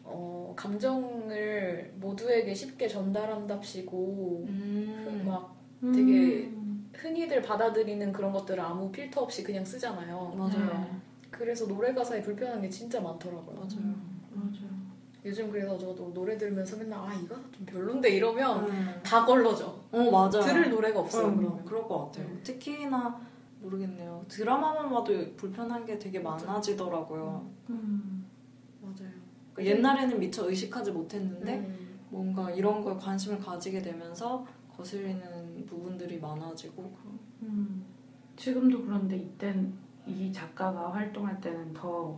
[0.03, 5.23] 어, 감정을 모두에게 쉽게 전달한답시고 음.
[5.25, 5.55] 막
[5.93, 6.89] 되게 음.
[6.93, 10.33] 흔히들 받아들이는 그런 것들을 아무 필터 없이 그냥 쓰잖아요.
[10.37, 10.99] 맞아요.
[11.29, 13.55] 그래서 노래 가사에 불편한 게 진짜 많더라고요.
[13.55, 13.95] 맞아요.
[14.33, 14.66] 맞아요.
[15.27, 19.01] 요즘 그래서 저도 노래 들으면서 맨날 아이 가사 좀 별론데 이러면 음.
[19.03, 19.77] 다 걸러져.
[19.91, 20.41] 어 맞아요.
[20.41, 21.27] 들을 노래가 없어요.
[21.27, 21.65] 음, 그러면.
[21.65, 22.27] 그럴 것 같아요.
[22.27, 22.39] 음.
[22.43, 23.19] 특히나
[23.61, 24.23] 모르겠네요.
[24.29, 27.45] 드라마만 봐도 불편한 게 되게 많아지더라고요.
[27.69, 28.25] 음.
[28.81, 29.11] 맞아요.
[29.53, 31.99] 그러니까 옛날에는 미처 의식하지 못했는데 음.
[32.09, 36.95] 뭔가 이런 거에 관심을 가지게 되면서 거슬리는 부분들이 많아지고
[37.41, 37.85] 음.
[38.37, 39.73] 지금도 그런데 이땐
[40.05, 42.17] 이 작가가 활동할 때는 더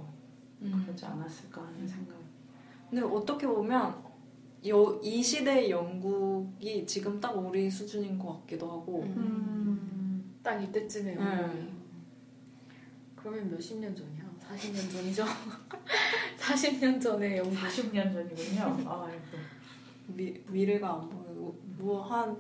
[0.59, 2.18] 그러지 않았을까 하는 생각.
[2.89, 3.95] 근데 어떻게 보면
[4.67, 9.13] 여- 이 시대의 영국이 지금 딱 우리 수준인 것 같기도 하고 음.
[9.17, 10.39] 음.
[10.43, 11.21] 딱 이때쯤에 네.
[11.21, 11.69] 영국이.
[13.15, 14.29] 그러면 몇십 년 전이야?
[14.49, 15.23] 40년 전이죠?
[16.39, 17.53] 40년 전에 영국.
[17.55, 18.61] 40년 전이군요.
[18.89, 19.09] 아.
[20.07, 22.35] 미, 미래가 안 보이고 뭐한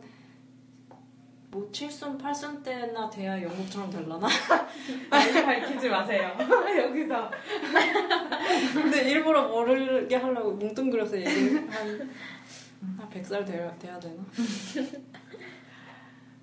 [1.51, 4.27] 뭐 7순, 8순 때나 돼야 영국처럼 될라나?
[5.09, 6.31] 나이 밝히지 마세요.
[6.77, 7.31] 여기서.
[8.73, 12.09] 근데 일부러 모르게 하려고 뭉뚱그려서 얘기를 한,
[12.97, 14.23] 한 100살 돼야, 돼야 되나?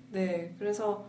[0.09, 1.05] 네, 그래서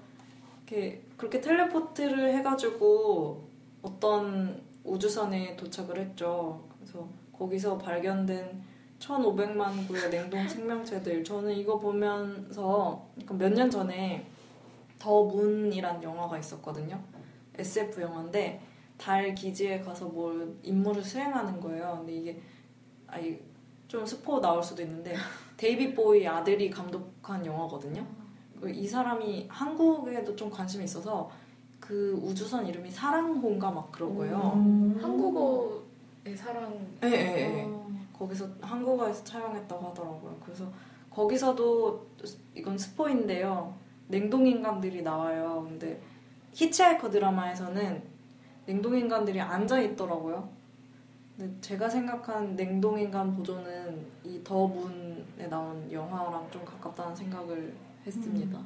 [0.67, 3.49] 이렇게 그렇게 텔레포트를 해가지고
[3.83, 6.69] 어떤 우주선에 도착을 했죠.
[6.79, 8.63] 그래서 거기서 발견된
[8.99, 11.23] 1,500만 구의 냉동 생명체들.
[11.25, 14.27] 저는 이거 보면서 몇 년 전에
[14.99, 17.01] 더 문이란 영화가 있었거든요.
[17.57, 18.61] SF 영화인데
[18.97, 21.97] 달 기지에 가서 뭘 임무를 수행하는 거예요.
[21.99, 22.41] 근데 이게
[23.07, 23.39] 아니
[23.87, 25.15] 좀 스포 나올 수도 있는데
[25.57, 28.05] 데이비 보이 아들이 감독한 영화거든요.
[28.61, 31.31] 그이 사람이 한국에도 좀 관심이 있어서
[31.79, 34.53] 그 우주선 이름이 사랑호인가 막 그런 거예요.
[34.57, 34.99] 음.
[35.01, 36.77] 한국어의 사랑.
[37.05, 37.88] 예, 예, 예.
[38.19, 38.25] 어.
[38.25, 40.37] 거기서 한국어에서 촬영했다고 하더라고요.
[40.45, 40.71] 그래서
[41.11, 42.07] 거기서도
[42.55, 43.75] 이건 스포인데요.
[44.09, 45.65] 냉동인간들이 나와요.
[45.69, 46.01] 근데
[46.53, 48.03] 히치하이커 드라마에서는
[48.67, 50.49] 냉동인간들이 앉아 있더라고요.
[51.37, 57.75] 근데 제가 생각한 냉동인간 보조는 이 더 문에 나온 영화랑 좀 가깝다는 생각을
[58.07, 58.59] 했습니다.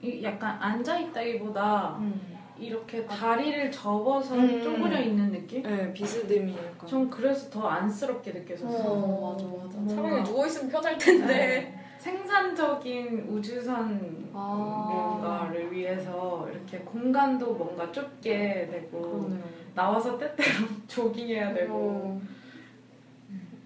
[0.00, 2.37] 이 약간 앉아 있다기보다 음.
[2.58, 4.62] 이렇게 다리를 접어서 음.
[4.62, 5.62] 쪼그려 있는 느낌?
[5.62, 6.88] 네, 비스듬히 약간.
[6.88, 8.82] 전 그래서 더 안쓰럽게 느껴졌어요.
[8.92, 9.78] 어, 맞아, 맞아.
[9.78, 11.26] 뭔가- 차라리 누워있으면 편할 텐데.
[11.26, 11.84] 네.
[11.98, 15.18] 생산적인 우주선 아.
[15.20, 19.42] 뭔가를 위해서 이렇게 공간도 뭔가 좁게 되고 그러네요.
[19.74, 20.48] 나와서 때때로
[20.86, 22.20] 조깅해야 되고 어.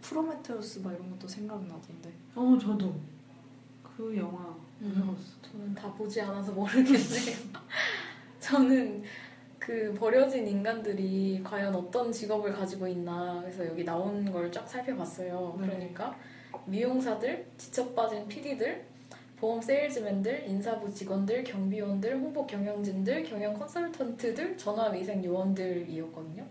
[0.00, 2.10] 프로메테우스 막 이런 것도 생각나던데.
[2.34, 2.94] 어 저도
[3.96, 5.16] 그 영화 음.
[5.42, 6.92] 저는 다 보지 않아서 모르겠네요.
[8.42, 9.04] 저는
[9.58, 15.56] 그 버려진 인간들이 과연 어떤 직업을 가지고 있나 그래서 여기 나온 걸 쫙 살펴봤어요.
[15.60, 15.66] 네.
[15.68, 16.16] 그러니까
[16.66, 18.84] 미용사들, 지쳐 빠진 PD들,
[19.36, 26.44] 보험 세일즈맨들, 인사부 직원들, 경비원들, 홍보 경영진들, 경영 컨설턴트들, 전화 위생 요원들이었거든요.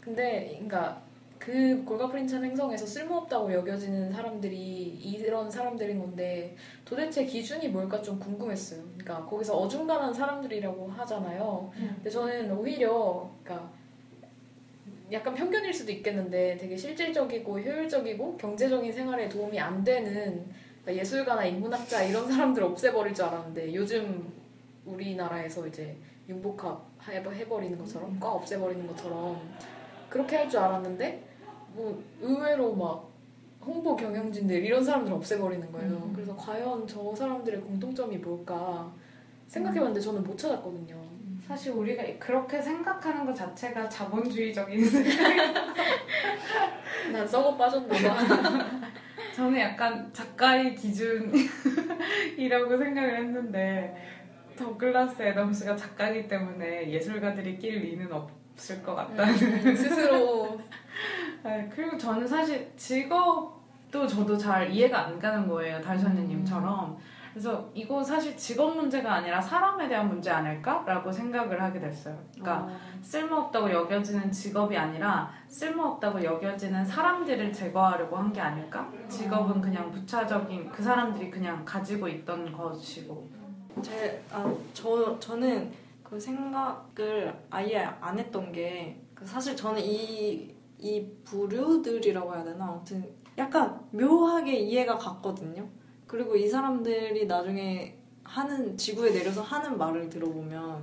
[0.00, 1.02] 근데 그러니까
[1.40, 4.60] 그 골가프린 찬 행성에서 쓸모없다고 여겨지는 사람들이
[5.02, 8.82] 이런 사람들인 건데 도대체 기준이 뭘까 좀 궁금했어요.
[8.98, 11.72] 그러니까 거기서 어중간한 사람들이라고 하잖아요.
[11.76, 11.90] 음.
[11.96, 13.70] 근데 저는 오히려 그러니까
[15.10, 20.44] 약간 편견일 수도 있겠는데 되게 실질적이고 효율적이고 경제적인 생활에 도움이 안 되는
[20.82, 24.30] 그러니까 예술가나 인문학자 이런 사람들 없애버릴 줄 알았는데 요즘
[24.84, 25.96] 우리나라에서 이제
[26.28, 29.40] 융복합 해- 해버리는 것처럼 과 없애버리는 것처럼
[30.10, 31.29] 그렇게 할 줄 알았는데
[31.72, 33.08] 뭐 의외로 막
[33.64, 35.90] 홍보 경영진들 이런 사람들 없애버리는 거예요.
[35.90, 36.12] 음.
[36.14, 38.90] 그래서 과연 저 사람들의 공통점이 뭘까
[39.48, 40.96] 생각해봤는데 저는 못 찾았거든요.
[41.46, 44.80] 사실 우리가 그렇게 생각하는 것 자체가 자본주의적인
[47.12, 48.80] 난 썩어 빠졌나봐.
[49.34, 53.96] 저는 약간 작가의 기준이라고 생각을 했는데
[54.56, 58.39] 더글라스 애덤스가 작가이기 때문에 예술가들이 낄 리는 없
[58.70, 59.32] 을 것 같다는.
[59.34, 60.58] 음, 스스로.
[61.42, 66.98] 네, 그리고 저는 사실 직업도 저도 잘 이해가 안 가는 거예요 달선생님처럼.
[67.32, 72.18] 그래서 이거 사실 직업 문제가 아니라 사람에 대한 문제 아닐까라고 생각을 하게 됐어요.
[72.34, 78.90] 그러니까 어, 쓸모없다고 여겨지는 직업이 아니라 쓸모없다고 여겨지는 사람들을 제거하려고 한 게 아닐까?
[79.08, 83.28] 직업은 그냥 부차적인 그 사람들이 그냥 가지고 있던 것이고.
[83.80, 85.70] 제, 아, 저, 저는
[86.10, 92.64] 그 생각을 아예 안 했던 게, 그 사실 저는 이, 이 부류들이라고 해야 되나?
[92.64, 95.68] 아무튼 약간 묘하게 이해가 갔거든요.
[96.08, 100.82] 그리고 이 사람들이 나중에 하는, 지구에 내려서 하는 말을 들어보면,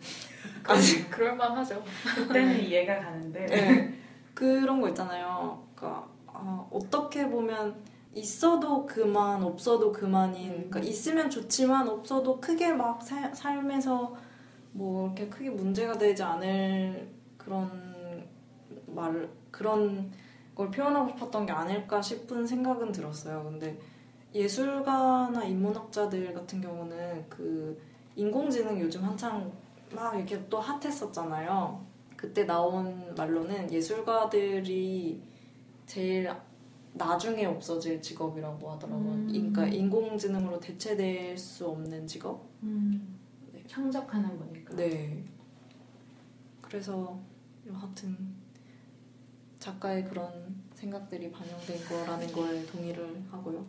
[0.64, 1.80] 아니, 그럴만하죠.
[2.16, 3.94] 그때는 이해가 가는데 네,
[4.34, 5.62] 그런 거 있잖아요.
[5.76, 7.76] 그러니까 아, 어떻게 보면
[8.12, 10.48] 있어도 그만, 없어도 그만인.
[10.68, 14.16] 그러니까 있으면 좋지만 없어도 크게 막 사- 삶에서
[14.78, 18.24] 뭐 이렇게 크게 문제가 되지 않을 그런
[18.86, 20.10] 말 그런
[20.54, 23.42] 걸 표현하고 싶었던 게 아닐까 싶은 생각은 들었어요.
[23.42, 23.76] 근데
[24.32, 27.80] 예술가나 인문학자들 같은 경우는 그
[28.14, 29.50] 인공지능 요즘 한창
[29.90, 31.84] 막 이렇게 또 핫했었잖아요.
[32.16, 35.20] 그때 나온 말로는 예술가들이
[35.86, 36.30] 제일
[36.92, 39.12] 나중에 없어질 직업이라고 하더라고요.
[39.12, 39.26] 음.
[39.28, 42.44] 그러니까 인공지능으로 대체될 수 없는 직업?
[42.62, 43.17] 음,
[43.68, 45.22] 창작하는 거니까 네.
[46.60, 47.20] 그래서
[47.66, 48.16] 여하튼
[49.58, 53.64] 작가의 그런 생각들이 반영된 거라는 거에 동의를 하고요.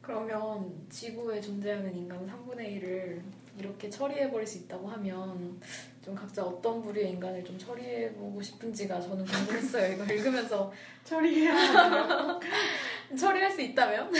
[0.00, 3.22] 그러면 지구에 존재하는 인간 3분의 1을
[3.58, 5.60] 이렇게 처리해버릴 수 있다고 하면
[6.04, 9.92] 좀 각자 어떤 부류의 인간을 좀 처리해보고 싶은지가 저는 궁금했어요.
[9.92, 10.72] 이거 읽으면서
[11.04, 11.54] 처리해야
[13.16, 14.10] 처리할 수 있다면?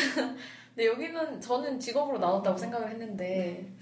[0.74, 3.72] 근데 여기는 저는 직업으로 나눴다고 생각을 했는데 네.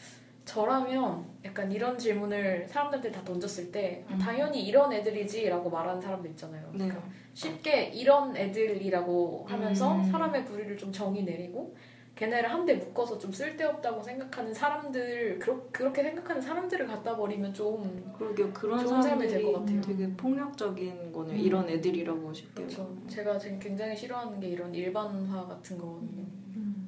[0.45, 4.19] 저라면 약간 이런 질문을 사람들한테 다 던졌을 때 아, 음.
[4.19, 6.69] 당연히 이런 애들이지라고 말하는 사람도 있잖아요.
[6.73, 6.89] 네.
[6.89, 7.03] 그러니까
[7.35, 10.05] 쉽게 이런 애들이라고 하면서 음.
[10.05, 11.77] 사람의 부류를 좀 정의 내리고
[12.17, 18.53] 걔네를 한데 묶어서 좀 쓸데없다고 생각하는 사람들 그렇, 그렇게 생각하는 사람들을 갖다 버리면 좀 그러게요.
[18.53, 19.81] 그런 좋은 삶이 사람들이 될것 같아요.
[19.81, 21.37] 되게 폭력적인 거네요.
[21.37, 21.41] 음.
[21.41, 22.65] 이런 애들이라고 쉽게.
[22.65, 22.95] 그렇죠.
[23.09, 26.23] 제가 지금 굉장히 싫어하는 게 이런 일반화 같은 거거든요.
[26.23, 26.41] 음.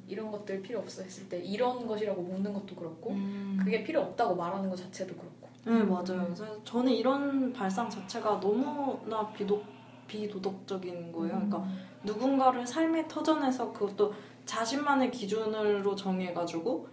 [0.07, 3.57] 이런 것들 필요 없어 했을 때 이런 것이라고 묶는 것도 그렇고 음.
[3.59, 6.25] 그게 필요 없다고 말하는 것 자체도 그렇고 네 맞아요.
[6.25, 9.63] 그래서 저는 이런 발상 자체가 너무나 비독
[10.07, 11.35] 비도덕적인 거예요.
[11.35, 11.49] 음.
[11.49, 11.67] 그러니까
[12.03, 14.13] 누군가를 삶의 터전에서 그것도
[14.45, 16.87] 자신만의 기준으로 정해가지고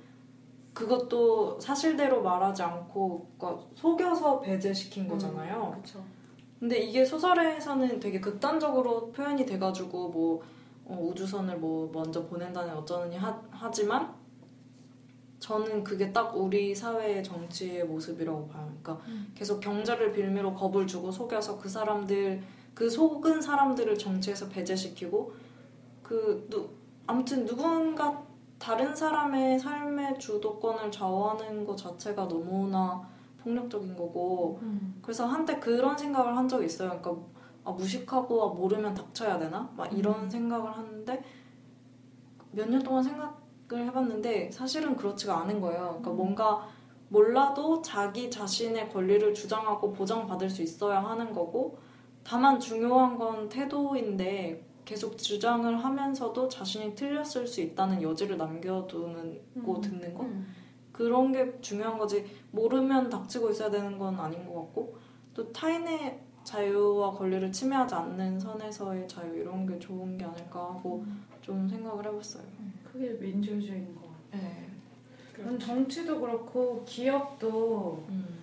[0.73, 5.73] 그것도 사실대로 말하지 않고 그러니까 속여서 배제시킨 거잖아요.
[5.73, 6.05] 그렇죠.
[6.61, 10.43] 근데 이게 소설에서는 되게 극단적으로 표현이 돼가지고 뭐 어,
[10.99, 14.15] 우주선을 뭐 먼저 보낸다는 어쩌느니 하, 하지만
[15.39, 18.71] 저는 그게 딱 우리 사회의 정치의 모습이라고 봐요.
[18.83, 19.33] 그러니까 음.
[19.35, 22.43] 계속 경제를 빌미로 겁을 주고 속여서 그 사람들
[22.75, 25.33] 그 속은 사람들을 정치에서 배제시키고
[26.03, 26.69] 그 누,
[27.07, 28.23] 아무튼 누군가
[28.59, 33.09] 다른 사람의 삶의 주도권을 좌우하는 것 자체가 너무나
[33.43, 34.99] 폭력적인 거고 음.
[35.01, 36.91] 그래서 한때 그런 생각을 한 적이 있어요.
[37.01, 37.17] 그러니까
[37.65, 39.71] 아, 무식하고 아, 모르면 닥쳐야 되나?
[39.77, 41.23] 막 이런 생각을 하는데
[42.53, 45.87] 몇 년 동안 생각을 해봤는데 사실은 그렇지가 않은 거예요.
[46.01, 46.69] 그러니까 뭔가
[47.09, 51.79] 몰라도 자기 자신의 권리를 주장하고 보장받을 수 있어야 하는 거고
[52.23, 59.81] 다만 중요한 건 태도인데 계속 주장을 하면서도 자신이 틀렸을 수 있다는 여지를 남겨두는 고 음.
[59.81, 60.47] 듣는 거 음.
[60.93, 64.97] 그런 게 중요한 거지 모르면 닥치고 있어야 되는 건 아닌 것 같고
[65.35, 71.05] 또 타인의 자유와 권리를 침해하지 않는 선에서의 자유 이런 게 좋은 게 아닐까 하고
[71.41, 72.43] 좀 생각을 해봤어요.
[72.85, 74.43] 그게 민주주의인 것 같아요.
[74.43, 74.69] 네.
[75.33, 78.41] 그럼 정치도 그렇고 기업도 음.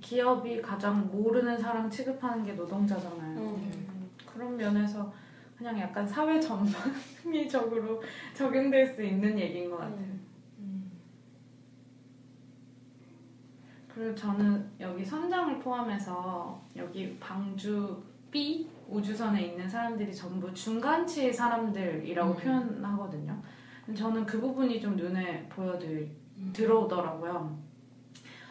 [0.00, 3.38] 기업이 가장 모르는 사람 취급하는 게 노동자잖아요.
[3.38, 4.10] 음.
[4.24, 5.12] 그런 면에서
[5.56, 8.02] 그냥 약간 사회 전방위적으로
[8.34, 9.96] 적용될 수 있는 얘기인 것 같아요.
[9.96, 10.15] 음.
[13.96, 17.96] 그리고 저는 여기 선장을 포함해서 여기 방주
[18.30, 22.36] B 우주선에 있는 사람들이 전부 중간치 사람들이라고 음.
[22.36, 23.34] 표현하거든요.
[23.96, 26.50] 저는 그 부분이 좀 눈에 보여들 음.
[26.52, 27.58] 들어오더라고요.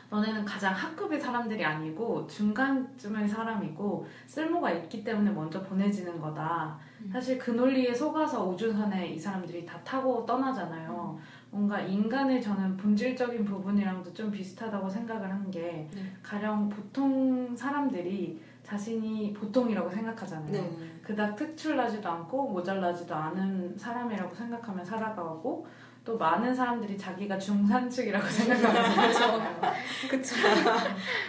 [0.10, 6.79] 너네는 가장 하급의 사람들이 아니고 중간쯤의 사람이고 쓸모가 있기 때문에 먼저 보내지는 거다.
[7.01, 7.10] 음.
[7.12, 11.19] 사실 그 논리에 속아서 우주선에 이 사람들이 다 타고 떠나잖아요.
[11.55, 16.01] 뭔가 인간의 저는 본질적인 부분이랑도 좀 비슷하다고 생각을 한게 네.
[16.21, 20.51] 가령 보통 사람들이 자신이 보통이라고 생각하잖아요.
[20.51, 20.99] 네.
[21.01, 25.65] 그닥 특출나지도 않고 모자라지도 않은 사람이라고 생각하면 살아가고
[26.05, 29.73] 또 많은 사람들이 자기가 중산층이라고 생각하면서 살아가요.
[30.07, 30.35] 그쵸.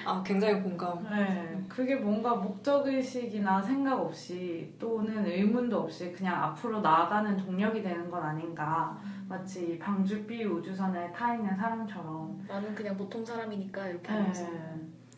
[0.04, 1.02] 아 굉장히 공감.
[1.10, 8.22] 네, 그게 뭔가 목적의식이나 생각 없이 또는 의문도 없이 그냥 앞으로 나아가는 동력이 되는 건
[8.22, 9.00] 아닌가.
[9.26, 12.44] 마치 이 방주비 우주선에 타 있는 사람처럼.
[12.46, 14.74] 나는 그냥 보통 사람이니까 이렇게 하면서 네.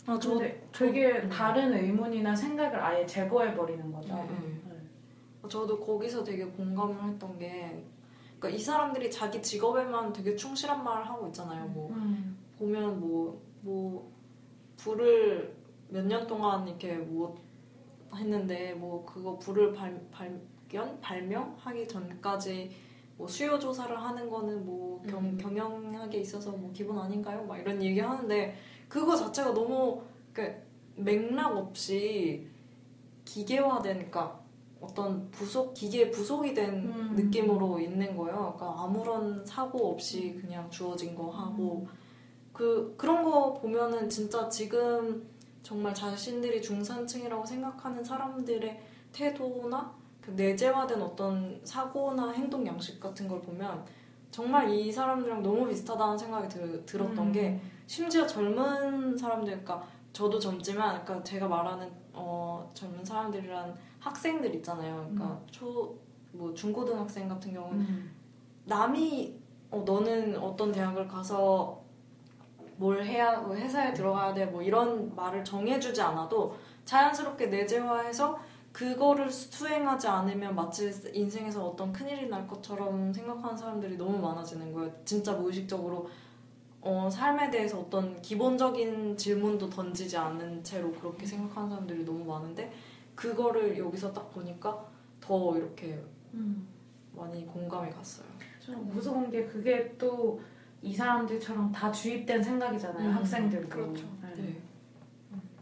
[0.07, 4.15] 아, 저, 근데 그게 저- 다른 의문이나 생각을 아예 제거해버리는 거죠.
[4.15, 4.61] 네, 네.
[4.69, 5.49] 네.
[5.49, 7.85] 저도 거기서 되게 공감을 했던 게
[8.39, 11.67] 그러니까 이 사람들이 자기 직업에만 되게 충실한 말을 하고 있잖아요.
[11.69, 12.39] 뭐 음.
[12.59, 14.13] 보면 뭐, 뭐,
[14.77, 15.57] 불을
[15.89, 17.35] 몇 년 동안 이렇게 뭐
[18.15, 21.01] 했는데, 뭐, 그거 불을 발, 발견?
[21.01, 22.71] 발명하기 전까지
[23.17, 25.37] 뭐 수요 조사를 하는 거는 뭐 경, 음.
[25.39, 27.45] 경영학에 있어서 뭐 기본 아닌가요?
[27.45, 28.55] 막 이런 얘기 하는데,
[28.89, 30.55] 그거 자체가 너무 그
[30.97, 32.47] 맥락 없이
[33.25, 34.41] 기계화되니까
[34.81, 37.15] 어떤 부속, 기계에 부속이 된 음.
[37.17, 38.55] 느낌으로 있는 거예요.
[38.57, 41.87] 그러니까 아무런 사고 없이 그냥 주어진 거 하고,
[42.53, 45.29] 그 그런 거 보면은 진짜 지금
[45.63, 48.81] 정말 자신들이 중산층이라고 생각하는 사람들의
[49.13, 53.85] 태도나 그 내재화된 어떤 사고나 행동 양식 같은 걸 보면
[54.31, 57.33] 정말 이 사람들이랑 너무 비슷하다는 생각이 들, 들었던 음.
[57.33, 65.09] 게 심지어 젊은 사람들, 그러니까 저도 젊지만, 그러니까 제가 말하는 어, 젊은 사람들이란 학생들 있잖아요.
[65.13, 65.97] 그러니까 초,
[66.33, 68.11] 뭐 중고등학생 같은 경우는 음.
[68.65, 69.39] 남이
[69.71, 71.83] 어, 너는 어떤 대학을 가서
[72.77, 78.39] 뭘 해야 뭐 회사에 들어가야 돼 뭐 이런 말을 정해주지 않아도 자연스럽게 내재화해서
[78.73, 84.93] 그거를 수행하지 않으면 마치 인생에서 어떤 큰일이 날 것처럼 생각하는 사람들이 너무 많아지는 거예요.
[85.05, 86.09] 진짜 무의식적으로
[86.81, 92.73] 어, 삶에 대해서 어떤 기본적인 질문도 던지지 않는 채로 그렇게 생각하는 사람들이 너무 많은데
[93.19, 94.87] 그거를 여기서 딱 보니까
[95.21, 96.01] 더 이렇게
[96.35, 96.69] 음.
[97.13, 98.27] 많이 공감이 갔어요.
[98.61, 100.39] 좀 무서운 게 그게 또
[100.83, 103.09] 이 사람들처럼 다 주입된 생각이잖아요.
[103.09, 103.69] 음, 학생들도.
[103.69, 104.07] 그렇죠.
[104.37, 104.61] 네.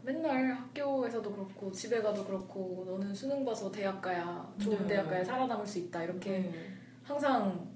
[0.03, 4.87] 맨날 학교에서도 그렇고 집에 가도 그렇고 너는 수능 봐서 대학 가야 좋은 네.
[4.87, 6.53] 대학 가야 살아남을 수 있다 이렇게 네.
[7.03, 7.67] 항상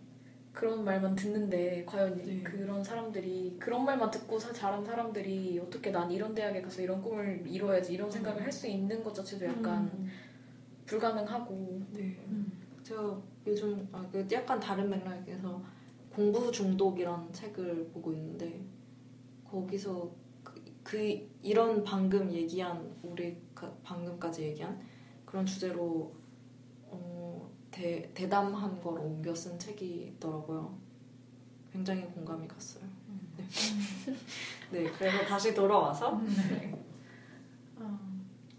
[0.62, 2.44] 그런 말만 듣는데 과연 네.
[2.44, 7.44] 그런 사람들이 그런 말만 듣고 사- 자란 사람들이 어떻게 난 이런 대학에 가서 이런 꿈을
[7.48, 10.08] 이뤄야지 이런 생각을 할수 있는 것 자체도 약간 음.
[10.86, 12.16] 불가능하고 네.
[12.28, 12.52] 음.
[12.84, 15.64] 제가 요즘 아, 그 약간 다른 맥락에서
[16.14, 18.64] 공부 중독이라는 책을 보고 있는데
[19.50, 20.12] 거기서
[20.44, 24.80] 그, 그 이런 방금 얘기한 우리 가- 방금까지 얘기한
[25.26, 26.21] 그런 주제로 어,
[27.72, 30.78] 대, 대담한 걸 옮겨 쓴 책이 있더라고요.
[31.72, 32.84] 굉장히 공감이 갔어요.
[33.38, 33.46] 네.
[34.72, 36.78] 네, 그래서 다시 돌아와서 네.
[37.78, 38.00] 어,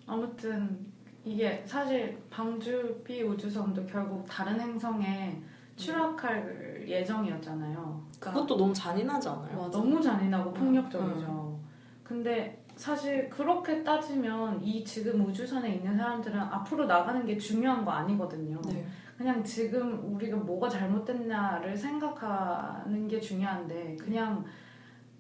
[0.07, 0.87] 아무튼
[1.25, 5.41] 이게 사실 방주 B 우주선도 결국 다른 행성에
[5.77, 8.03] 추락할 예정이었잖아요.
[8.19, 9.57] 그러니까 그것도 너무 잔인하지 않아요?
[9.57, 9.79] 맞아.
[9.79, 11.61] 너무 잔인하고 음, 폭력적이죠.
[12.03, 18.61] 근데 사실 그렇게 따지면 이 지금 우주선에 있는 사람들은 앞으로 나가는 게 중요한 거 아니거든요.
[18.67, 18.87] 네.
[19.23, 24.45] 그냥 지금 우리가 뭐가 잘못됐냐를 생각하는 게 중요한데 그냥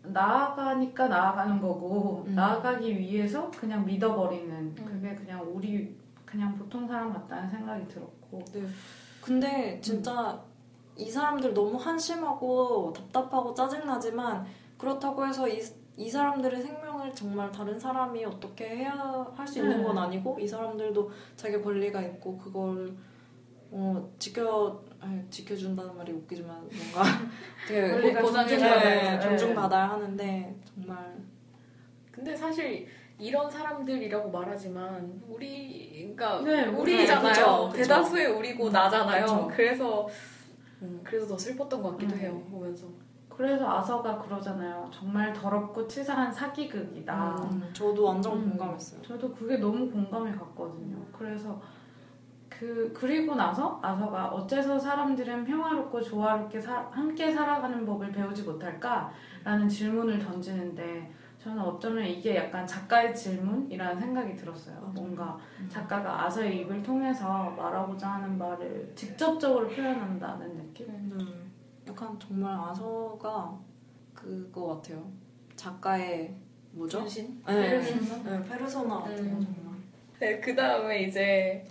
[0.02, 2.34] 나아가니까 나아가는 거고 음.
[2.34, 8.42] 나아가기 위해서 그냥 믿어버리는 그게 그냥 우리 그냥 보통 사람 같다는 생각이 들었고
[9.20, 10.42] 근데 진짜
[10.96, 14.44] 이 사람들 너무 한심하고 답답하고 짜증나지만
[14.76, 15.62] 그렇다고 해서 이,
[15.96, 18.90] 이 사람들의 생명을 정말 다른 사람이 어떻게 해야
[19.36, 19.84] 할 수 있는 네.
[19.84, 22.96] 건 아니고 이 사람들도 자기 권리가 있고 그걸
[23.74, 27.02] 어, 지켜 아니, 지켜준다는 말이 웃기지만 뭔가
[27.66, 31.16] 되게 보장을 네, 존중받아야 존중받아야 하는데 정말
[32.12, 32.86] 근데 사실
[33.18, 37.22] 이런 사람들이라고 말하지만 우리 그러니까 네, 우리잖아요.
[37.22, 37.76] 네, 그쵸, 그쵸.
[37.76, 39.24] 대다수의 우리고 나잖아요.
[39.24, 39.48] 그쵸.
[39.50, 40.08] 그래서
[40.82, 42.20] 음, 그래서 더 슬펐던 것 같기도 음.
[42.20, 42.42] 해요.
[42.50, 42.86] 보면서.
[43.28, 44.90] 그래서 아서가 그러잖아요.
[44.92, 47.36] 정말 더럽고 치사한 사기극이다.
[47.50, 48.50] 음, 저도 완전 음.
[48.50, 49.00] 공감했어요.
[49.00, 50.98] 저도 그게 너무 공감이 갔거든요.
[51.16, 51.58] 그래서
[52.62, 60.20] 그 그리고 나서 아서가 어째서 사람들은 평화롭고 조화롭게 사- 함께 살아가는 법을 배우지 못할까라는 질문을
[60.20, 61.10] 던지는데
[61.40, 64.76] 저는 어쩌면 이게 약간 작가의 질문이라는 생각이 들었어요.
[64.76, 64.92] 맞아요.
[64.94, 65.68] 뭔가 음.
[65.68, 70.86] 작가가 아서의 입을 통해서 말하고자 하는 말을 직접적으로 표현한다는 느낌.
[71.18, 71.24] 네.
[71.88, 73.58] 약간 정말 아서가
[74.14, 75.04] 그거 같아요.
[75.56, 76.32] 작가의
[76.70, 77.00] 뭐죠?
[77.00, 77.42] 분신?
[77.44, 78.30] 네, 페르소나?
[78.38, 79.40] 네, 페르소나 같아요 음.
[79.44, 79.74] 정말.
[80.20, 81.66] 네, 그 다음에 이제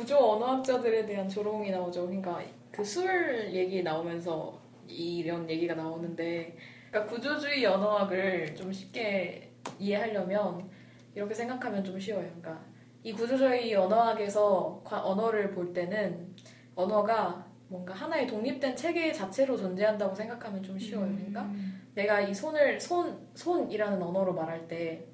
[0.00, 2.06] 구조 언어학자들에 대한 조롱이 나오죠.
[2.06, 2.40] 그러니까
[2.72, 6.56] 그 술 얘기 나오면서 이런 얘기가 나오는데,
[6.90, 10.70] 그러니까 구조주의 언어학을 좀 쉽게 이해하려면
[11.14, 12.24] 이렇게 생각하면 좀 쉬워요.
[12.40, 12.64] 그러니까
[13.02, 16.34] 이 구조주의 언어학에서 과- 언어를 볼 때는
[16.74, 21.14] 언어가 뭔가 하나의 독립된 체계 자체로 존재한다고 생각하면 좀 쉬워요.
[21.14, 21.46] 그러니까
[21.94, 25.04] 내가 이 손을 손 손이라는 언어로 말할 때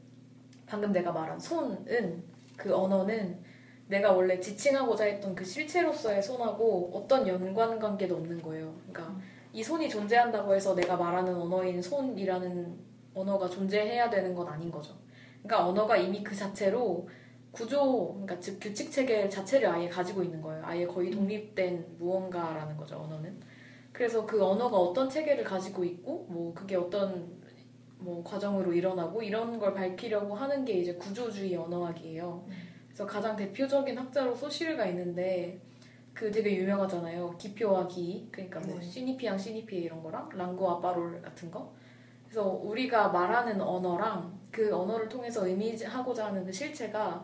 [0.65, 2.23] 방금 내가 말한 손은
[2.57, 3.43] 그 언어는
[3.89, 8.75] 내가 원래 지칭하고자 했던 그 실체로서의 손하고 어떤 연관 관계도 없는 거예요.
[8.89, 9.17] 그러니까
[9.53, 12.79] 이 손이 존재한다고 해서 내가 말하는 언어인 손이라는
[13.15, 14.95] 언어가 존재해야 되는 건 아닌 거죠.
[15.43, 17.09] 그러니까 언어가 이미 그 자체로
[17.53, 20.63] 구조, 그러니까 즉 규칙 체계 자체를 아예 가지고 있는 거예요.
[20.65, 22.99] 아예 거의 독립된 무언가라는 거죠.
[22.99, 23.41] 언어는.
[23.93, 27.41] 그래서 그 언어가 어떤 체계를 가지고 있고, 뭐 그게 어떤
[27.99, 32.45] 뭐 과정으로 일어나고 이런 걸 밝히려고 하는 게 이제 구조주의 언어학이에요.
[32.97, 35.61] 그래서 가장 대표적인 학자로 소시르가 있는데
[36.15, 37.37] 그 되게 유명하잖아요.
[37.37, 38.87] 기표와 기, 그러니까 뭐 네.
[38.87, 41.75] 시니피앙, 시니피에 이런 거랑 랑고와 빠롤 같은 거.
[42.25, 47.23] 그래서 우리가 말하는 언어랑 그 언어를 통해서 의미하고자 하는 그 실체가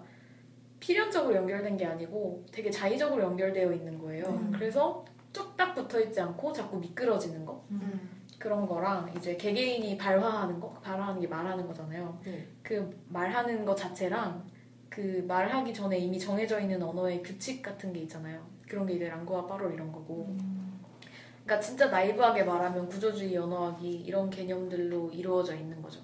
[0.79, 4.27] 필연적으로 연결된 게 아니고 되게 자의적으로 연결되어 있는 거예요.
[4.27, 4.53] 음.
[4.55, 5.03] 그래서
[5.33, 7.65] 쭉딱 붙어 있지 않고 자꾸 미끄러지는 거.
[7.71, 8.11] 음.
[8.39, 12.19] 그런 거랑 이제 개개인이 발화하는 거, 발화하는 게 말하는 거잖아요.
[12.25, 12.47] 네.
[12.63, 14.52] 그 말하는 거 자체랑
[14.93, 18.47] 그 말하기 전에 이미 정해져 있는 언어의 규칙 같은 게 있잖아요.
[18.69, 20.37] 그런 게 이제 랑고와 빠롤 이런 거고.
[21.45, 26.01] 그러니까 진짜 나이브하게 말하면 구조주의 언어학이 이런 개념들로 이루어져 있는 거죠.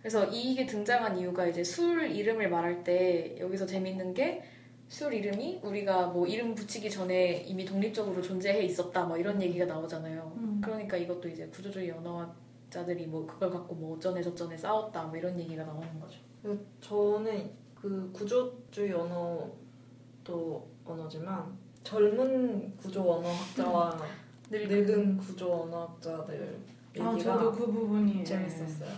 [0.00, 4.56] 그래서 이게 등장한 이유가 이제 술 이름을 말할 때 여기서 재밌는 게
[4.88, 10.32] 술 이름이 우리가 뭐 이름 붙이기 전에 이미 독립적으로 존재해 있었다 뭐 이런 얘기가 나오잖아요.
[10.36, 10.60] 음.
[10.62, 15.64] 그러니까 이것도 이제 구조주의 언어학자들이 뭐 그걸 갖고 뭐 어쩌네 저쩌네 싸웠다 뭐 이런 얘기가
[15.64, 16.20] 나오는 거죠.
[16.42, 17.50] 그 저는
[17.86, 23.96] 그 구조주의 언어도 언어지만 젊은 구조 언어학자와
[24.50, 26.58] 늙은 구조 언어학자들
[26.96, 28.90] 얘기가 아, 저도 그 부분이 재밌었어요.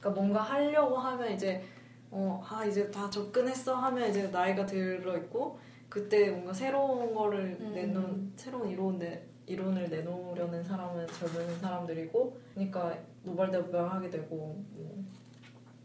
[0.00, 1.62] 그러니까 뭔가 하려고 하면 이제
[2.10, 5.58] 어, 아 이제 다 접근했어 하면 이제 나이가 들어 있고
[5.90, 7.74] 그때 뭔가 새로운 거를 음.
[7.74, 15.04] 내놓 새로운 이론을 내, 이론을 내놓으려는 사람은 젊은 사람들이고 그러니까 노발대발하게 되고 뭐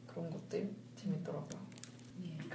[0.07, 1.66] 그런 것들 재밌더라고요.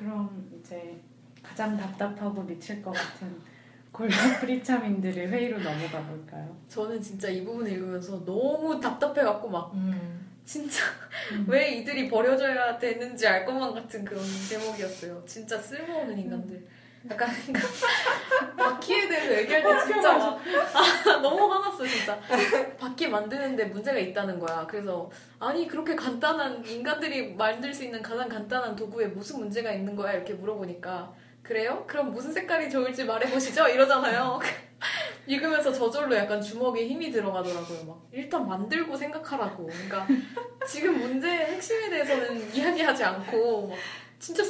[0.03, 1.01] 예, 그럼 이제
[1.43, 3.37] 가장 답답하고 미칠 것 같은
[3.91, 6.57] 골프 프리차민들의 회의로 넘어가 볼까요?
[6.69, 9.73] 저는 진짜 이 부분 읽으면서 너무 답답해갖고 막
[10.45, 10.83] 진짜
[11.47, 15.23] 왜 이들이 버려져야 되는지 알 것만 같은 그런 제목이었어요.
[15.27, 16.67] 진짜 쓸모없는 인간들.
[17.11, 17.29] 약간
[18.57, 20.41] 바퀴에 대해서 얘기할 때 진짜 막
[20.75, 22.19] 아, 너무 화났어 진짜.
[22.79, 24.67] 바퀴 만드는데 문제가 있다는 거야.
[24.69, 30.13] 그래서 아니 그렇게 간단한 인간들이 만들 수 있는 가장 간단한 도구에 무슨 문제가 있는 거야
[30.13, 31.85] 이렇게 물어보니까 그래요?
[31.87, 34.39] 그럼 무슨 색깔이 좋을지 말해보시죠 이러잖아요.
[35.27, 37.85] 읽으면서 저절로 약간 주먹에 힘이 들어가더라고요.
[37.85, 39.67] 막 일단 만들고 생각하라고.
[39.67, 40.07] 그러니까
[40.67, 43.77] 지금 문제의 핵심에 대해서는 이야기하지 않고 막
[44.23, 44.45] 진짜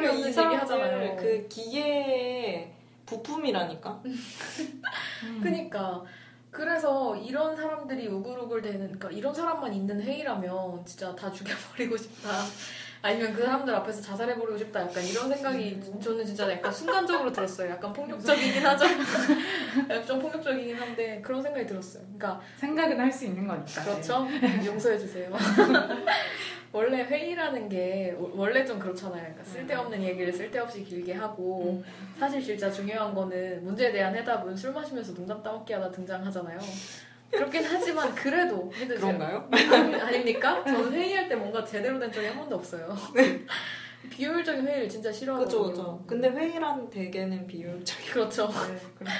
[0.00, 1.16] 그리고 없는 이 얘기 사람들 하잖아요.
[1.16, 2.70] 그 기계의
[3.06, 4.02] 부품이라니까.
[4.04, 5.40] 음.
[5.42, 6.02] 그니까
[6.50, 12.28] 그래서 이런 사람들이 우글우글 되는 그러니까 이런 사람만 있는 회의라면 진짜 다 죽여버리고 싶다.
[13.00, 14.82] 아니면 그 사람들 앞에서 자살해버리고 싶다.
[14.82, 17.70] 약간 이런 생각이 저는 진짜 약간 순간적으로 들었어요.
[17.70, 18.84] 약간 폭력적이긴 하죠.
[20.06, 22.02] 좀 폭력적이긴 한데 그런 생각이 들었어요.
[22.16, 23.84] 그러니까 생각은 할 수 있는 거니까.
[23.84, 24.26] 그렇죠.
[24.66, 25.30] 용서해 주세요.
[26.74, 29.22] 원래 회의라는 게 원래 좀 그렇잖아요.
[29.22, 31.84] 그러니까 쓸데없는 얘기를 쓸데없이 길게 하고
[32.18, 36.58] 사실 진짜 중요한 거는 문제에 대한 해답은 술 마시면서 농담 따먹기 하다 등장하잖아요.
[37.30, 39.48] 그렇긴 하지만 그래도 해도 그런가요?
[40.02, 40.64] 아닙니까?
[40.64, 42.92] 저는 회의할 때 뭔가 제대로 된 적이 한 번도 없어요.
[44.10, 45.62] 비효율적인 회의를 진짜 그렇죠, 싫어하거든요.
[45.62, 46.04] 그렇죠.
[46.08, 48.10] 근데 회의란 대개는 비효율적이.
[48.10, 48.48] 그렇죠.
[48.48, 49.12] 네, 그럼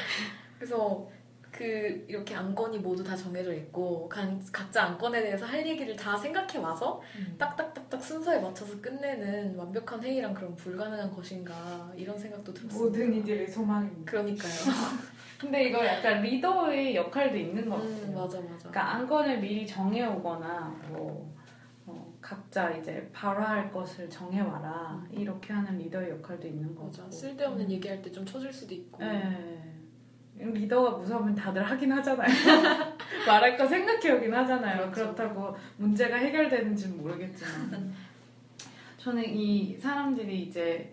[0.59, 1.09] 그래서
[1.57, 6.59] 그 이렇게 안건이 모두 다 정해져 있고 간- 각자 안건에 대해서 할 얘기를 다 생각해
[6.59, 7.01] 와서
[7.39, 12.83] 딱딱딱딱 순서에 맞춰서 끝내는 완벽한 회의란 그럼 불가능한 것인가 이런 생각도 들었어요.
[12.83, 14.11] 모든 이들의 소망입니다.
[14.11, 14.53] 그러니까요.
[15.39, 18.07] 근데 이거 약간 리더의 역할도 있는 것 같아요.
[18.09, 18.69] 음, 맞아 맞아.
[18.71, 21.33] 그러니까 안건을 미리 정해오거나 뭐
[21.87, 26.75] 어, 각자 이제 발화할 것을 정해와라 이렇게 하는 리더의 역할도 있는.
[26.75, 27.09] 맞아.
[27.09, 29.05] 쓸데없는 얘기할 때좀 쳐줄 수도 있고.
[29.05, 29.74] 네.
[30.37, 32.29] 리더가 무서우면 다들 하긴 하잖아요.
[33.27, 34.91] 말할 거 생각해 오긴 하잖아요.
[34.91, 35.15] 그렇죠.
[35.15, 37.93] 그렇다고 문제가 해결되는지는 모르겠지만.
[38.99, 40.93] 저는 이 사람들이 이제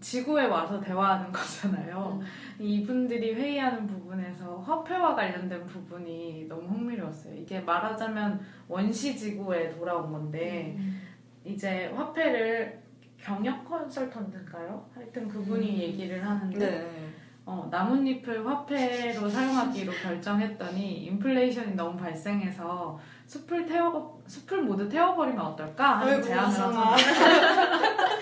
[0.00, 2.20] 지구에 와서 대화하는 거잖아요.
[2.20, 2.26] 음.
[2.62, 7.34] 이분들이 회의하는 부분에서 화폐와 관련된 부분이 너무 흥미로웠어요.
[7.34, 11.00] 이게 말하자면 원시 지구에 돌아온 건데, 음.
[11.44, 12.82] 이제 화폐를
[13.16, 14.90] 경영 컨설턴트인가요?
[14.94, 15.78] 하여튼 그분이 음.
[15.78, 17.05] 얘기를 하는데, 네.
[17.48, 26.20] 어, 나뭇잎을 화폐로 사용하기로 결정했더니 인플레이션이 너무 발생해서 숲을 태워 숲을 모두 태워버리면 어떨까 하는
[26.20, 26.48] 제안을.
[26.48, 26.96] 하잖아요.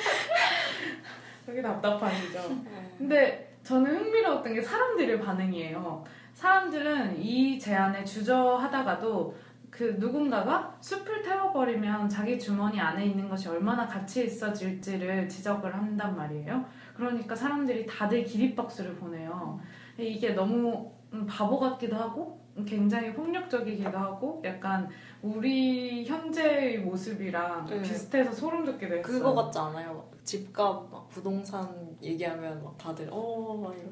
[1.47, 2.39] 되게 답답하시죠.
[2.65, 2.95] 네.
[2.99, 6.05] 근데 저는 흥미로웠던 게 사람들의 반응이에요.
[6.35, 9.35] 사람들은 이 제안에 주저하다가도
[9.71, 16.65] 그 누군가가 숲을 태워버리면 자기 주머니 안에 있는 것이 얼마나 가치 있어질지를 지적을 한단 말이에요.
[16.95, 19.61] 그러니까 사람들이 다들 기립박수를 보내요.
[19.99, 24.89] 이게 너무 음, 바보 같기도 하고 굉장히 폭력적이기도 하고 약간
[25.23, 27.83] 우리 현재의 모습이랑 네.
[27.83, 29.03] 비슷해서 소름 돋기도 했어요.
[29.03, 29.95] 그거 같지 않아요?
[29.95, 33.89] 막 집값, 막 부동산 얘기하면 막 다들 어, 막 이러.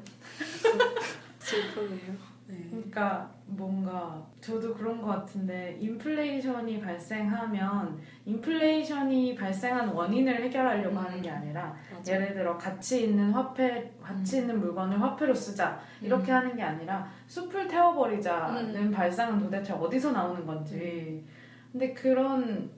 [1.41, 2.15] 슬프네요.
[2.53, 2.67] 네.
[2.69, 11.03] 그러니까 뭔가 저도 그런 것 같은데 인플레이션이 발생하면 인플레이션이 발생한 원인을 해결하려고 음.
[11.03, 12.13] 하는 게 아니라 맞아.
[12.13, 17.67] 예를 들어 가치 있는 화폐 가치 있는 물건을 화폐로 쓰자 이렇게 하는 게 아니라 숲을
[17.69, 18.91] 태워버리자는 음.
[18.91, 21.25] 발상은 도대체 어디서 나오는 건지
[21.73, 22.71] 근데 그런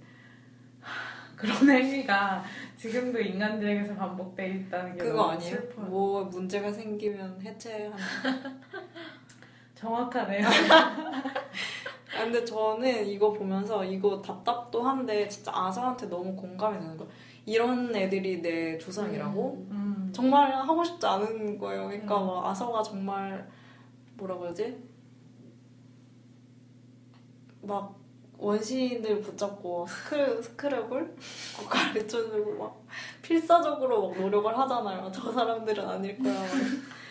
[0.80, 2.44] 하, 그런 행위가
[2.76, 5.56] 지금도 인간들에게서 반복돼 있다는 게 그거 아니에요?
[5.56, 5.86] 슬퍼요.
[5.86, 7.96] 뭐 문제가 생기면 해체하는.
[9.84, 10.46] 정확하네요.
[10.46, 17.12] 아, 근데 저는 이거 보면서 이거 답답도 한데 진짜 아서한테 너무 공감이 되는 거예요.
[17.44, 19.66] 이런 애들이 내 조상이라고?
[19.70, 20.10] 음.
[20.14, 21.88] 정말 하고 싶지 않은 거예요.
[21.88, 22.26] 그러니까 음.
[22.26, 23.46] 막 아서가 정말
[24.16, 24.82] 뭐라 그러지?
[27.62, 27.94] 막
[28.38, 31.14] 원시인들 붙잡고 스크래, 스크랩을
[31.68, 32.84] 가르쳐주고 막
[33.22, 35.10] 필사적으로 막 노력을 하잖아요.
[35.12, 36.42] 저 사람들은 아닐 거야.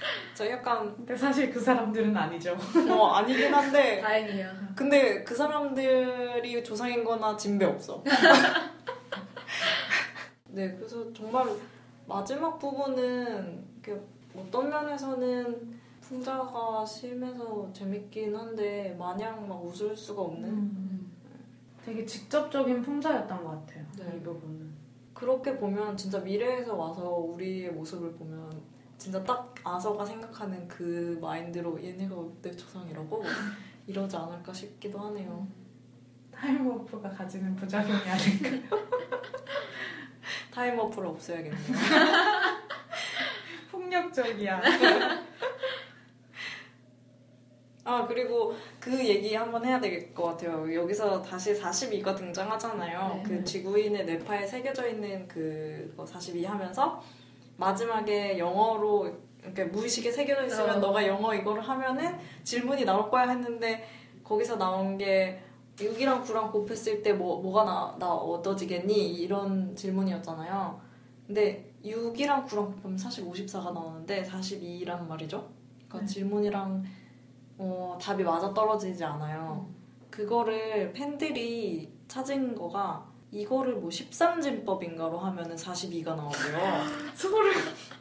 [0.03, 0.35] 막.
[0.35, 2.57] 저 약간 근데 사실 그 사람들은 아니죠.
[2.89, 4.73] 어, 아니긴 한데 다행이야.
[4.75, 8.03] 근데 그 사람들이 조상인 거나 진배 없어.
[10.49, 11.47] 네, 그래서 정말
[12.07, 13.99] 마지막 부분은 이렇게
[14.35, 21.11] 어떤 면에서는 풍자가 심해서 재밌긴 한데 마냥 막 웃을 수가 없는 음.
[21.83, 23.85] 되게 직접적인 풍자였던 것 같아요.
[23.97, 24.17] 네.
[24.17, 24.73] 이 부분은.
[25.13, 28.52] 그렇게 보면 진짜 미래에서 와서 우리의 모습을 보면
[29.03, 33.21] 진짜 딱 아서가 생각하는 그 마인드로 얘네가 내 조상이라고
[33.85, 35.45] 이러지 않을까 싶기도 하네요.
[36.31, 38.77] time warp가 가지는 부작용이 아닐까.
[40.53, 41.59] time warp를 없애야겠네요.
[43.71, 44.61] 폭력적이야.
[47.83, 50.73] 아 그리고 그 얘기 한번 해야 될 것 같아요.
[50.73, 53.15] 여기서 다시 42가 등장하잖아요.
[53.17, 53.23] 네.
[53.23, 57.03] 그 지구인의 뇌파에 새겨져 있는 그거 42 하면서
[57.57, 59.11] 마지막에 영어로
[59.43, 60.79] 이렇게 무의식에 새겨져 있으면 어.
[60.79, 63.87] 너가 영어 이거를 하면은 질문이 나올 거야 했는데
[64.23, 65.41] 거기서 나온 게
[65.77, 69.13] 6이랑 9랑 곱했을 때 뭐, 뭐가 나, 나 얻어지겠니?
[69.15, 70.79] 이런 질문이었잖아요.
[71.25, 75.49] 근데 6이랑 9랑 곱하면 사실 54가 나오는데 42란 말이죠.
[75.87, 76.05] 그러니까 네.
[76.05, 76.83] 질문이랑
[77.57, 79.67] 어, 답이 맞아 떨어지지 않아요.
[80.09, 86.83] 그거를 팬들이 찾은 거가 이거를 뭐 13진법인가로 하면은 42가 나오고요.
[87.15, 87.51] 소를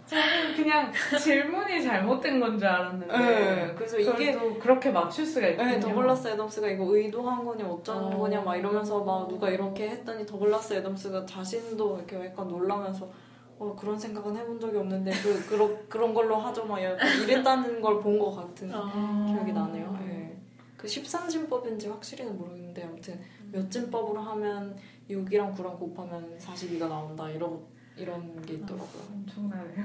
[0.07, 3.07] 저는 그냥 질문이 잘못된 건 줄 알았는데.
[3.19, 5.69] 네, 그래서 이게 또 그렇게 맞출 수가 있군요.
[5.71, 8.19] 네, 더글라스 애덤스가 이거 의도한 거냐 어쩌는 어.
[8.19, 13.11] 거냐 막 이러면서 막 누가 이렇게 했더니 더글라스 애덤스가 자신도 이렇게 약간 놀라면서
[13.59, 18.19] 어, 그런 생각은 해본 적이 없는데 그 그런 그런 걸로 하죠 막 이랬다는 걸 본
[18.19, 19.27] 것 같은 아.
[19.33, 19.99] 기억이 나네요.
[20.09, 20.37] 예.
[20.77, 23.21] 그 13진법인지 확실히는 모르겠는데 아무튼
[23.53, 24.77] 몇 진법으로 하면
[25.11, 27.61] 6이랑 9랑 곱하면 42가 나온다 이런
[27.97, 29.03] 이런 게 있더라고요.
[29.13, 29.85] 엄청나네요.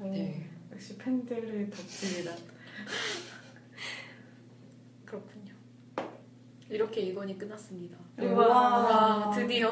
[0.00, 0.50] 네.
[0.72, 2.32] 역시 팬들의 덕질이라.
[5.04, 5.54] 그렇군요.
[6.68, 7.96] 이렇게 이건이 끝났습니다.
[8.18, 8.48] 우와.
[8.48, 9.70] 와 드디어.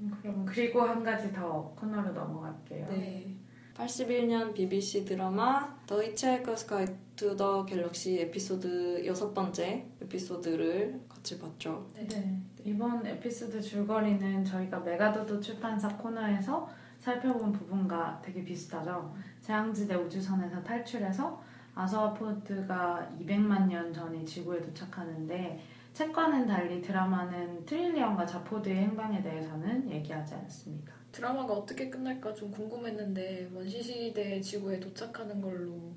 [0.00, 2.86] 음, 그럼 그리고 한 가지 더 코너로 넘어갈게요.
[2.88, 3.36] 네.
[3.74, 11.90] 81년 BBC 드라마 The Hitchhiker's Guide to the Galaxy 에피소드 여섯 번째 에피소드를 같이 봤죠.
[11.94, 12.38] 네.
[12.64, 16.68] 이번 에피소드 줄거리는 저희가 메가도도 출판사 코너에서
[17.00, 19.14] 살펴본 부분과 되게 비슷하죠.
[19.40, 21.42] 재앙지대 우주선에서 탈출해서
[21.74, 25.60] 아서포드가 200만 년 전에 지구에 도착하는데
[25.94, 30.92] 책과는 달리 드라마는 트릴리언과 자포드의 행방에 대해서는 얘기하지 않습니다.
[31.10, 35.94] 드라마가 어떻게 끝날까 좀 궁금했는데 원시시대 지구에 도착하는 걸로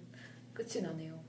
[0.53, 1.19] 끝이 나네요.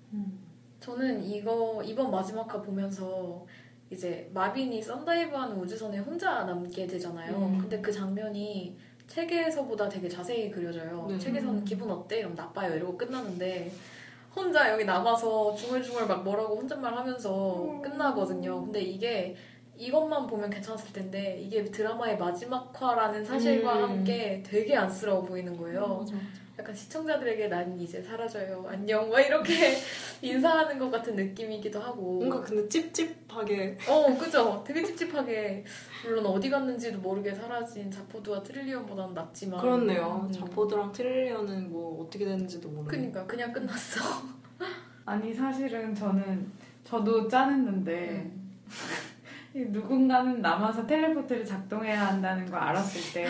[0.80, 3.44] 저는 이거 이번 마지막 화 보면서
[3.91, 7.36] 이제 마빈이 썬다이브하는 우주선에 혼자 남게 되잖아요.
[7.36, 7.59] 음.
[7.59, 8.76] 근데 그 장면이
[9.07, 11.07] 책에서보다 되게 자세히 그려져요.
[11.09, 11.18] 네.
[11.18, 12.18] 책에서는 기분 어때?
[12.18, 12.74] 이러면 나빠요.
[12.74, 13.72] 이러고 끝나는데
[14.36, 17.82] 혼자 여기 남아서 중얼중얼 막 뭐라고 혼잣말 하면서 음.
[17.82, 18.62] 끝나거든요.
[18.64, 19.34] 근데 이게
[19.76, 23.82] 이것만 보면 괜찮았을 텐데 이게 드라마의 마지막 화라는 사실과 음.
[23.84, 26.05] 함께 되게 안쓰러워 보이는 거예요.
[26.59, 28.66] 약간 시청자들에게 난 이제 사라져요.
[28.68, 29.09] 안녕.
[29.09, 29.76] 막 이렇게
[30.20, 32.18] 인사하는 것 같은 느낌이기도 하고.
[32.18, 34.64] 뭔가 근데 찝찝하게 어, 그죠?
[34.66, 35.64] 되게 찝찝하게.
[36.04, 39.61] 물론 어디 갔는지도 모르게 사라진 자포드와 트릴리언보다는 낫지만.
[39.61, 40.26] 그렇네요.
[40.26, 40.32] 음.
[40.32, 42.88] 자포드랑 트릴리언은 뭐 어떻게 됐는지도 모르고.
[42.88, 44.00] 그니까, 그냥 끝났어.
[45.06, 46.50] 아니 사실은 저는
[46.82, 48.30] 저도 짠했는데
[49.54, 53.26] 이 누군가는 남아서 텔레포트를 작동해야 한다는 걸 알았을 때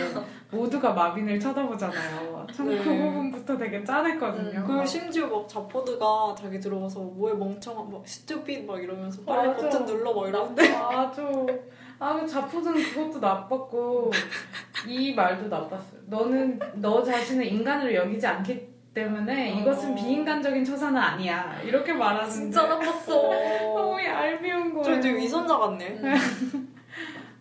[0.51, 2.47] 모두가 마빈을 쳐다보잖아요.
[2.55, 2.83] 전그 네.
[2.83, 4.61] 부분부터 되게 짠했거든요.
[4.61, 9.69] 음, 그리고 심지어 막 자포드가 자기 들어가서 뭐에 멍청한 막 스튜핏 막 이러면서 빨리 맞아.
[9.69, 11.23] 버튼 눌러 막 이러는데 맞아.
[12.01, 14.11] 아, 그 자포드는 그것도 나빴고
[14.87, 16.01] 이 말도 나빴어요.
[16.07, 19.61] 너는 너 자신을 인간으로 여기지 않기 때문에 어.
[19.61, 21.61] 이것은 비인간적인 처사는 아니야.
[21.63, 23.31] 이렇게 말하는데 진짜 나빴어.
[23.75, 24.85] 너무 얄미운 거예요.
[24.85, 26.01] 저 되게 위선자 같네.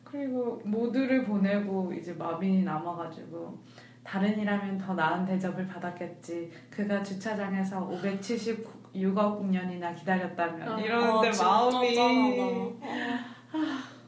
[0.09, 3.57] 그리고 모두를 보내고 이제 마빈이 남아가지고
[4.03, 6.49] 다른 이라면 더 나은 대접을 받았겠지.
[6.69, 10.79] 그가 주차장에서 576억 년이나 기다렸다면 어.
[10.79, 12.87] 이러는데 아, 마음이 짠하다.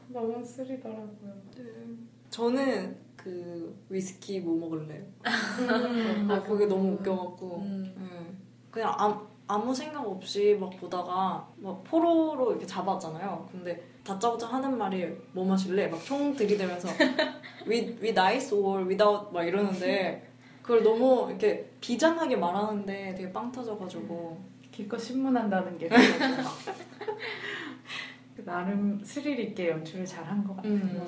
[0.08, 1.34] 너무 쓰리더라고요.
[2.30, 5.04] 저는 그 위스키 뭐 먹을래요.
[5.20, 6.28] 음.
[6.30, 7.94] 아 그게 너무 웃겨갖고 음.
[7.98, 8.34] 예.
[8.70, 13.46] 그냥 아무, 아무 생각 없이 막 보다가 막 포로로 이렇게 잡았잖아요.
[13.52, 15.88] 근데 다짜고짜 하는 말이 뭐 마실래?
[15.88, 16.88] 막 총 들이대면서
[17.66, 20.26] with, with ice or without 막 이러는데
[20.62, 24.40] 그걸 너무 이렇게 비장하게 말하는데 되게 빵 터져가지고
[24.70, 25.88] 기껏 신문한다는 게.
[28.36, 30.72] 그 나름 스릴 있게 연출을 잘 한 것 같아요.
[30.72, 31.06] 음.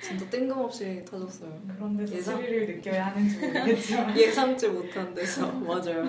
[0.00, 1.60] 진짜 뜬금없이 터졌어요.
[1.74, 6.04] 그런 데서 예상- 스릴을 느껴야 하는지 모르겠지만 예상치 못한 데서 맞아요.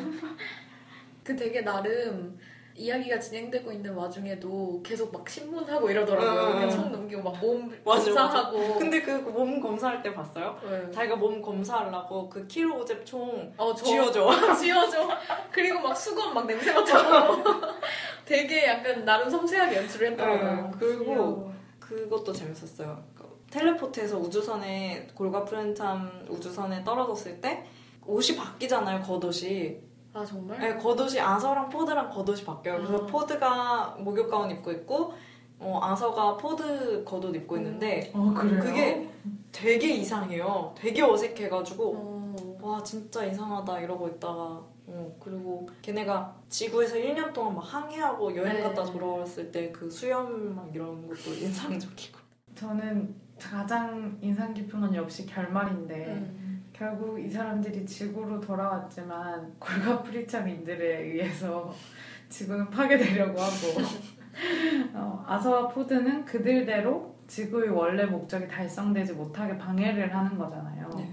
[1.24, 2.38] 그 되게 나름
[2.78, 6.42] 이야기가 진행되고 있는 와중에도 계속 막 신문하고 이러더라고요.
[6.48, 6.70] 응, 그냥 응.
[6.70, 8.76] 총 넘기고 막몸 맞아, 검사하고.
[8.80, 10.58] 근데 그 몸 검사할 때 봤어요?
[10.70, 10.92] 네.
[10.92, 14.30] 자기가 몸 검사하려고 그 킬로 오잽 총 어, 저 쥐어줘.
[14.56, 15.10] 쥐어줘.
[15.52, 17.44] 그리고 막 수건 막 냄새 맡고.
[18.26, 20.72] 되게 약간 나름 섬세하게 연출을 했더라고요.
[20.72, 21.52] 네, 그리고.
[21.80, 23.02] 그것도 재밌었어요.
[23.16, 27.66] 그 텔레포트에서 우주선에 골가 프렌탐 우주선에 떨어졌을 때
[28.06, 29.78] 옷이 바뀌잖아요, 겉옷이.
[30.18, 30.60] 아 정말?
[30.60, 32.78] 네, 겉옷이 아서랑 포드랑 겉옷이 바뀌어요.
[32.78, 33.06] 그래서 아.
[33.06, 35.14] 포드가 목욕 가운 입고 있고,
[35.60, 38.60] 어, 아서가 포드 겉옷 입고 있는데, 어 그래요?
[38.60, 39.10] 그게
[39.52, 40.74] 되게 이상해요.
[40.76, 42.58] 되게 어색해가지고, 어.
[42.62, 48.62] 와, 진짜 이상하다 이러고 있다가, 어, 그리고 걔네가 지구에서 1년 동안 막 항해하고 여행 네.
[48.64, 52.18] 갔다 돌아왔을 때 그 수염 막 이런 것도 인상적이고.
[52.56, 56.57] 저는 가장 인상 깊은 건 역시 결말인데 음.
[56.78, 61.74] 결국 이 사람들이 지구로 돌아왔지만 골가프리차민들에 의해서
[62.30, 63.82] 지구는 파괴되려고 하고
[64.94, 70.90] 어, 아서와 포드는 그들대로 지구의 원래 목적이 달성되지 못하게 방해를 하는 거잖아요.
[70.96, 71.12] 네.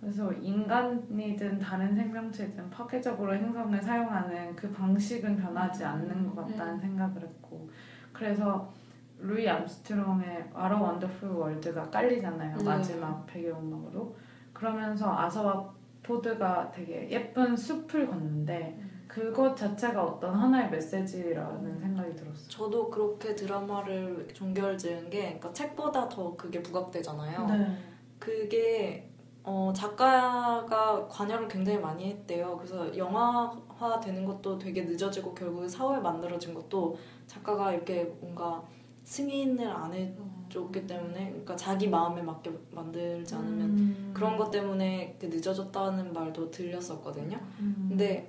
[0.00, 7.68] 그래서 인간이든 다른 생명체든 파괴적으로 행성을 사용하는 그 방식은 변하지 않는 것 같다는 생각을 했고
[8.12, 8.72] 그래서
[9.18, 12.64] 루이 암스트롱의 What a Wonderful World가 깔리잖아요 네.
[12.64, 14.14] 마지막 배경음악으로
[14.56, 15.70] 그러면서 아서와
[16.02, 22.48] 포드가 되게 예쁜 숲을 걷는데 그것 자체가 어떤 하나의 메시지라는 생각이 들었어요.
[22.48, 27.46] 저도 그렇게 드라마를 종결 지은 게, 그러니까 책보다 더 그게 부각되잖아요.
[27.46, 27.78] 네.
[28.18, 29.10] 그게
[29.42, 32.56] 어, 작가가 관여를 굉장히 많이 했대요.
[32.56, 36.96] 그래서 영화화 되는 것도 되게 늦어지고 결국에 사후에 만들어진 것도
[37.26, 38.64] 작가가 이렇게 뭔가
[39.04, 40.16] 승인을 안 해
[40.48, 44.10] 줬기 때문에, 그러니까 자기 마음에 맞게 만들지 않으면 음.
[44.14, 47.38] 그런 것 때문에 늦어졌다는 말도 들렸었거든요.
[47.60, 47.86] 음.
[47.88, 48.28] 근데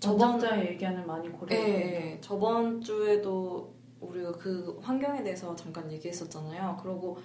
[0.00, 1.62] 저번 저작자의 의견을 많이 예, 고려해.
[2.12, 2.18] 예.
[2.20, 6.78] 저번 주에도 우리가 그 환경에 대해서 잠깐 얘기했었잖아요.
[6.82, 7.18] 그러고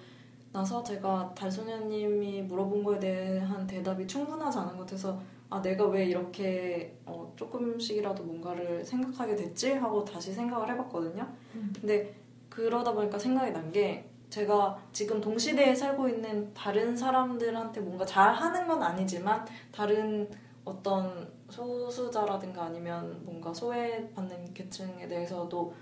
[0.51, 5.19] 나서 제가 달소녀님이 물어본 거에 대한 대답이 충분하지 않은 것 같아서
[5.49, 11.27] 아 내가 왜 이렇게 어, 조금씩이라도 뭔가를 생각하게 됐지 하고 다시 생각을 해봤거든요.
[11.55, 11.73] 음.
[11.79, 12.15] 근데
[12.49, 18.84] 그러다 보니까 생각이 난 게 제가 지금 동시대에 살고 있는 다른 사람들한테 뭔가 잘하는 건
[18.84, 20.30] 아니지만 다른
[20.63, 25.73] 어떤 소수자라든가 아니면 뭔가 소외받는 계층에 대해서도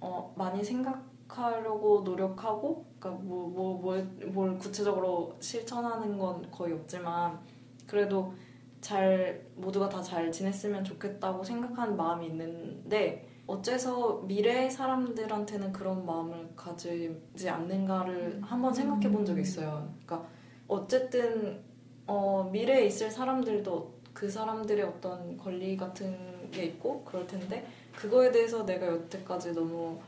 [0.00, 7.40] 어, 많이 생각하려고 노력하고 그러니까 뭐, 뭐, 뭘, 뭘 구체적으로 실천하는 건 거의 없지만
[7.86, 8.34] 그래도
[8.82, 17.48] 잘 모두가 다 잘 지냈으면 좋겠다고 생각하는 마음이 있는데 어째서 미래의 사람들한테는 그런 마음을 가지지
[17.48, 19.92] 않는가를 한번 생각해 본 적이 있어요.
[20.04, 20.28] 그러니까
[20.66, 21.62] 어쨌든
[22.06, 28.64] 어, 미래에 있을 사람들도 그 사람들의 어떤 권리 같은 게 있고 그럴 텐데 그거에 대해서
[28.64, 29.98] 내가 여태까지 너무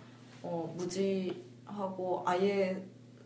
[0.43, 2.83] 어, 무지하고 아예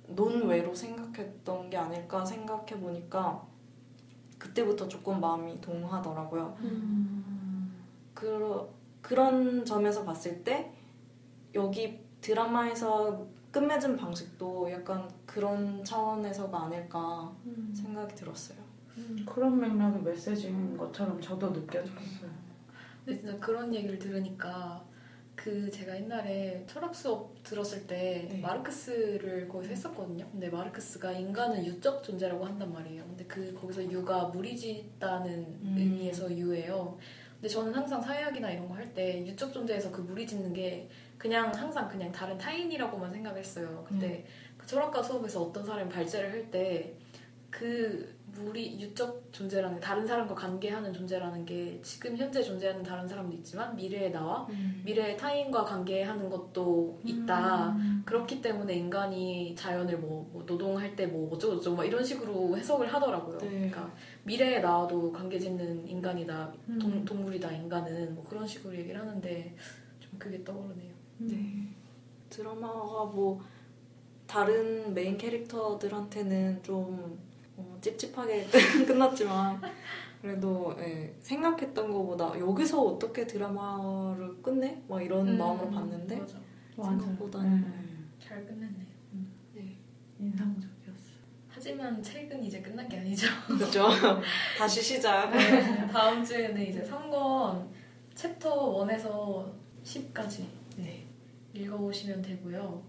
[0.09, 3.47] 논외로 생각했던 게 아닐까 생각해 보니까
[4.39, 6.57] 그때부터 조금 마음이 동하더라고요.
[6.61, 7.75] 음.
[8.15, 8.69] 그,
[9.11, 10.71] 그런 점에서 봤을 때
[11.53, 17.75] 여기 드라마에서 끝맺은 방식도 약간 그런 차원에서가 아닐까 음.
[17.75, 18.59] 생각이 들었어요.
[18.99, 22.31] 음, 그런 맥락의 메시지인 것처럼 저도 느껴졌어요.
[23.05, 24.85] 근데 진짜 그런 얘기를 들으니까
[25.35, 28.41] 그 제가 옛날에 철학 수업 들었을 때 네.
[28.41, 30.29] 마르크스를 거기서 했었거든요.
[30.31, 33.03] 근데 마르크스가 인간은 유적 존재라고 한단 말이에요.
[33.03, 35.75] 근데 그 거기서 유가 무리짓다는 음.
[35.77, 36.97] 의미에서 유예요.
[37.41, 41.89] 근데 저는 항상 사회학이나 이런 거 할 때 유적 존재에서 그 무리짓는 게 그냥 항상
[41.89, 43.85] 그냥 다른 타인이라고만 생각했어요.
[43.89, 44.27] 근데
[44.59, 46.95] 그 철학과 수업에서 어떤 사람이 발제를 할 때
[47.51, 48.15] 그
[48.45, 53.77] 무리 유적 존재라는 게 다른 사람과 관계하는 존재라는 게 지금 현재 존재하는 다른 사람도 있지만
[53.77, 54.47] 미래의 나와
[54.85, 57.71] 미래의 타인과 관계하는 것도 있다.
[57.71, 58.03] 음.
[58.07, 62.93] 그렇기 때문에 인간이 자연을 뭐, 뭐 노동할 때 뭐 어쩌고 저쩌고 막 이런 식으로 해석을
[62.93, 63.39] 하더라고요.
[63.39, 63.49] 네.
[63.49, 63.93] 그러니까
[64.25, 66.79] 미래의 나와도 관계 짓는 인간이다, 음.
[66.79, 69.57] 동, 동물이다, 인간은 뭐 그런 식으로 얘기를 하는데
[69.99, 70.93] 좀 그게 떠오르네요.
[71.19, 71.69] 네.
[72.29, 73.41] 드라마가 뭐
[74.27, 77.19] 다른 메인 캐릭터들한테는 좀
[77.61, 78.47] 어, 찝찝하게
[78.87, 79.61] 끝났지만
[80.21, 84.83] 그래도 예, 생각했던 것보다 여기서 어떻게 드라마를 끝내?
[84.89, 86.39] 막 이런 음, 마음으로 봤는데 맞아.
[86.77, 87.67] 생각보다는 네.
[88.19, 88.87] 잘 끝냈네요.
[89.55, 89.77] 네.
[90.19, 91.21] 인상적이었어요.
[91.49, 93.29] 하지만 책은 이제 끝난 게 아니죠.
[93.47, 93.89] 그렇죠.
[94.59, 95.31] 다시 시작.
[95.91, 97.67] 다음 주에는 이제 3권
[98.15, 99.51] 챕터 1에서
[99.83, 100.45] 10까지
[100.77, 101.07] 네.
[101.55, 102.83] 읽어보시면 되고요.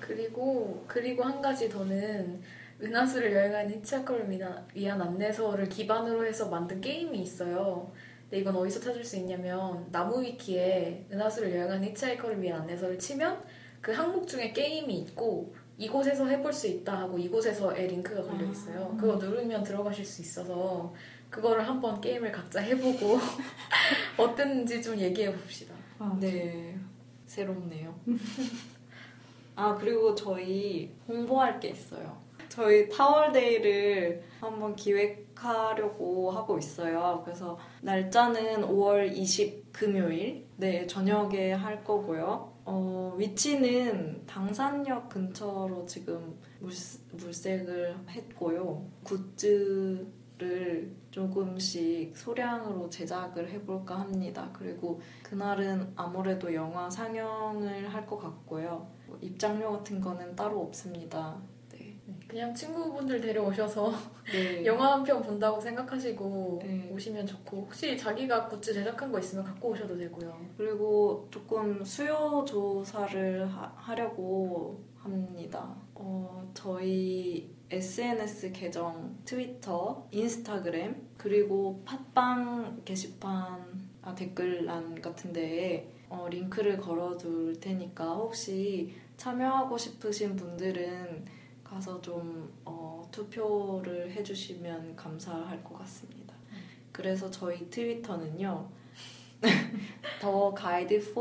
[0.00, 2.40] 그리고 그리고 한 가지 더는
[2.82, 7.90] 은하수를 여행하는 히치하이커를 위한, 안내서를 기반으로 해서 만든 게임이 있어요.
[8.22, 13.42] 근데 이건 어디서 찾을 수 있냐면 나무위키에 은하수를 여행하는 히치하이커를 위한 안내서를 치면
[13.80, 18.92] 그 항목 중에 게임이 있고 이곳에서 해볼 수 있다 하고 이곳에서의 링크가 걸려 있어요.
[18.92, 19.00] 아.
[19.00, 20.92] 그거 누르면 들어가실 수 있어서
[21.30, 23.18] 그거를 한번 게임을 각자 해보고
[24.16, 25.74] 어땠는지 좀 얘기해 봅시다.
[25.98, 26.78] 아, 네.
[27.26, 27.94] 새롭네요.
[29.54, 32.25] 아, 그리고 저희 홍보할 게 있어요.
[32.56, 37.20] 저희 타월데이를 한번 기획하려고 하고 있어요.
[37.22, 42.54] 그래서 날짜는 5월 20 금요일 네 저녁에 할 거고요.
[42.64, 46.72] 어, 위치는 당산역 근처로 지금 물,
[47.12, 48.86] 물색을 했고요.
[49.04, 54.48] 굿즈를 조금씩 소량으로 제작을 해볼까 합니다.
[54.54, 58.90] 그리고 그날은 아무래도 영화 상영을 할 것 같고요.
[59.06, 61.36] 뭐 입장료 같은 거는 따로 없습니다.
[62.28, 62.32] 네.
[62.32, 63.92] 그냥 친구분들 데려오셔서
[64.32, 64.64] 네.
[64.66, 66.90] 영화 한 편 본다고 생각하시고 네.
[66.92, 70.36] 오시면 좋고 혹시 자기가 굿즈 제작한 거 있으면 갖고 오셔도 되고요.
[70.56, 75.74] 그리고 조금 수요 조사를 하, 려고 합니다.
[75.94, 86.78] 어, 저희 SNS 계정, 트위터, 인스타그램, 그리고 팟빵 게시판, 아, 댓글란 같은 데에 어, 링크를
[86.78, 91.24] 걸어둘 테니까 혹시 참여하고 싶으신 분들은
[91.66, 96.34] 가서 좀 어, 투표를 해주시면 감사할 것 같습니다.
[96.92, 98.68] 그래서 저희 트위터는요.
[100.20, 101.20] 더 가이드 4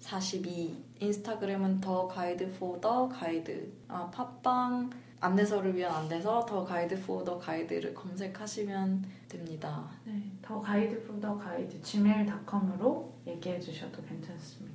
[0.00, 7.24] 42 인스타그램은 더 가이드 4 더 가이드 아 팟빵 안내서를 위한 안내서 더 가이드 4
[7.24, 9.88] 더 가이드를 검색하시면 됩니다.
[10.04, 14.67] 네, 더 가이드 푸더 가이드 gmail.com으로 얘기해 주셔도 괜찮습니다.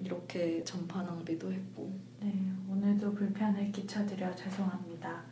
[0.00, 2.32] 이렇게 전파 낭비도 했고 네,
[2.68, 5.25] 오늘도 불편을 끼쳐드려 죄송합니다.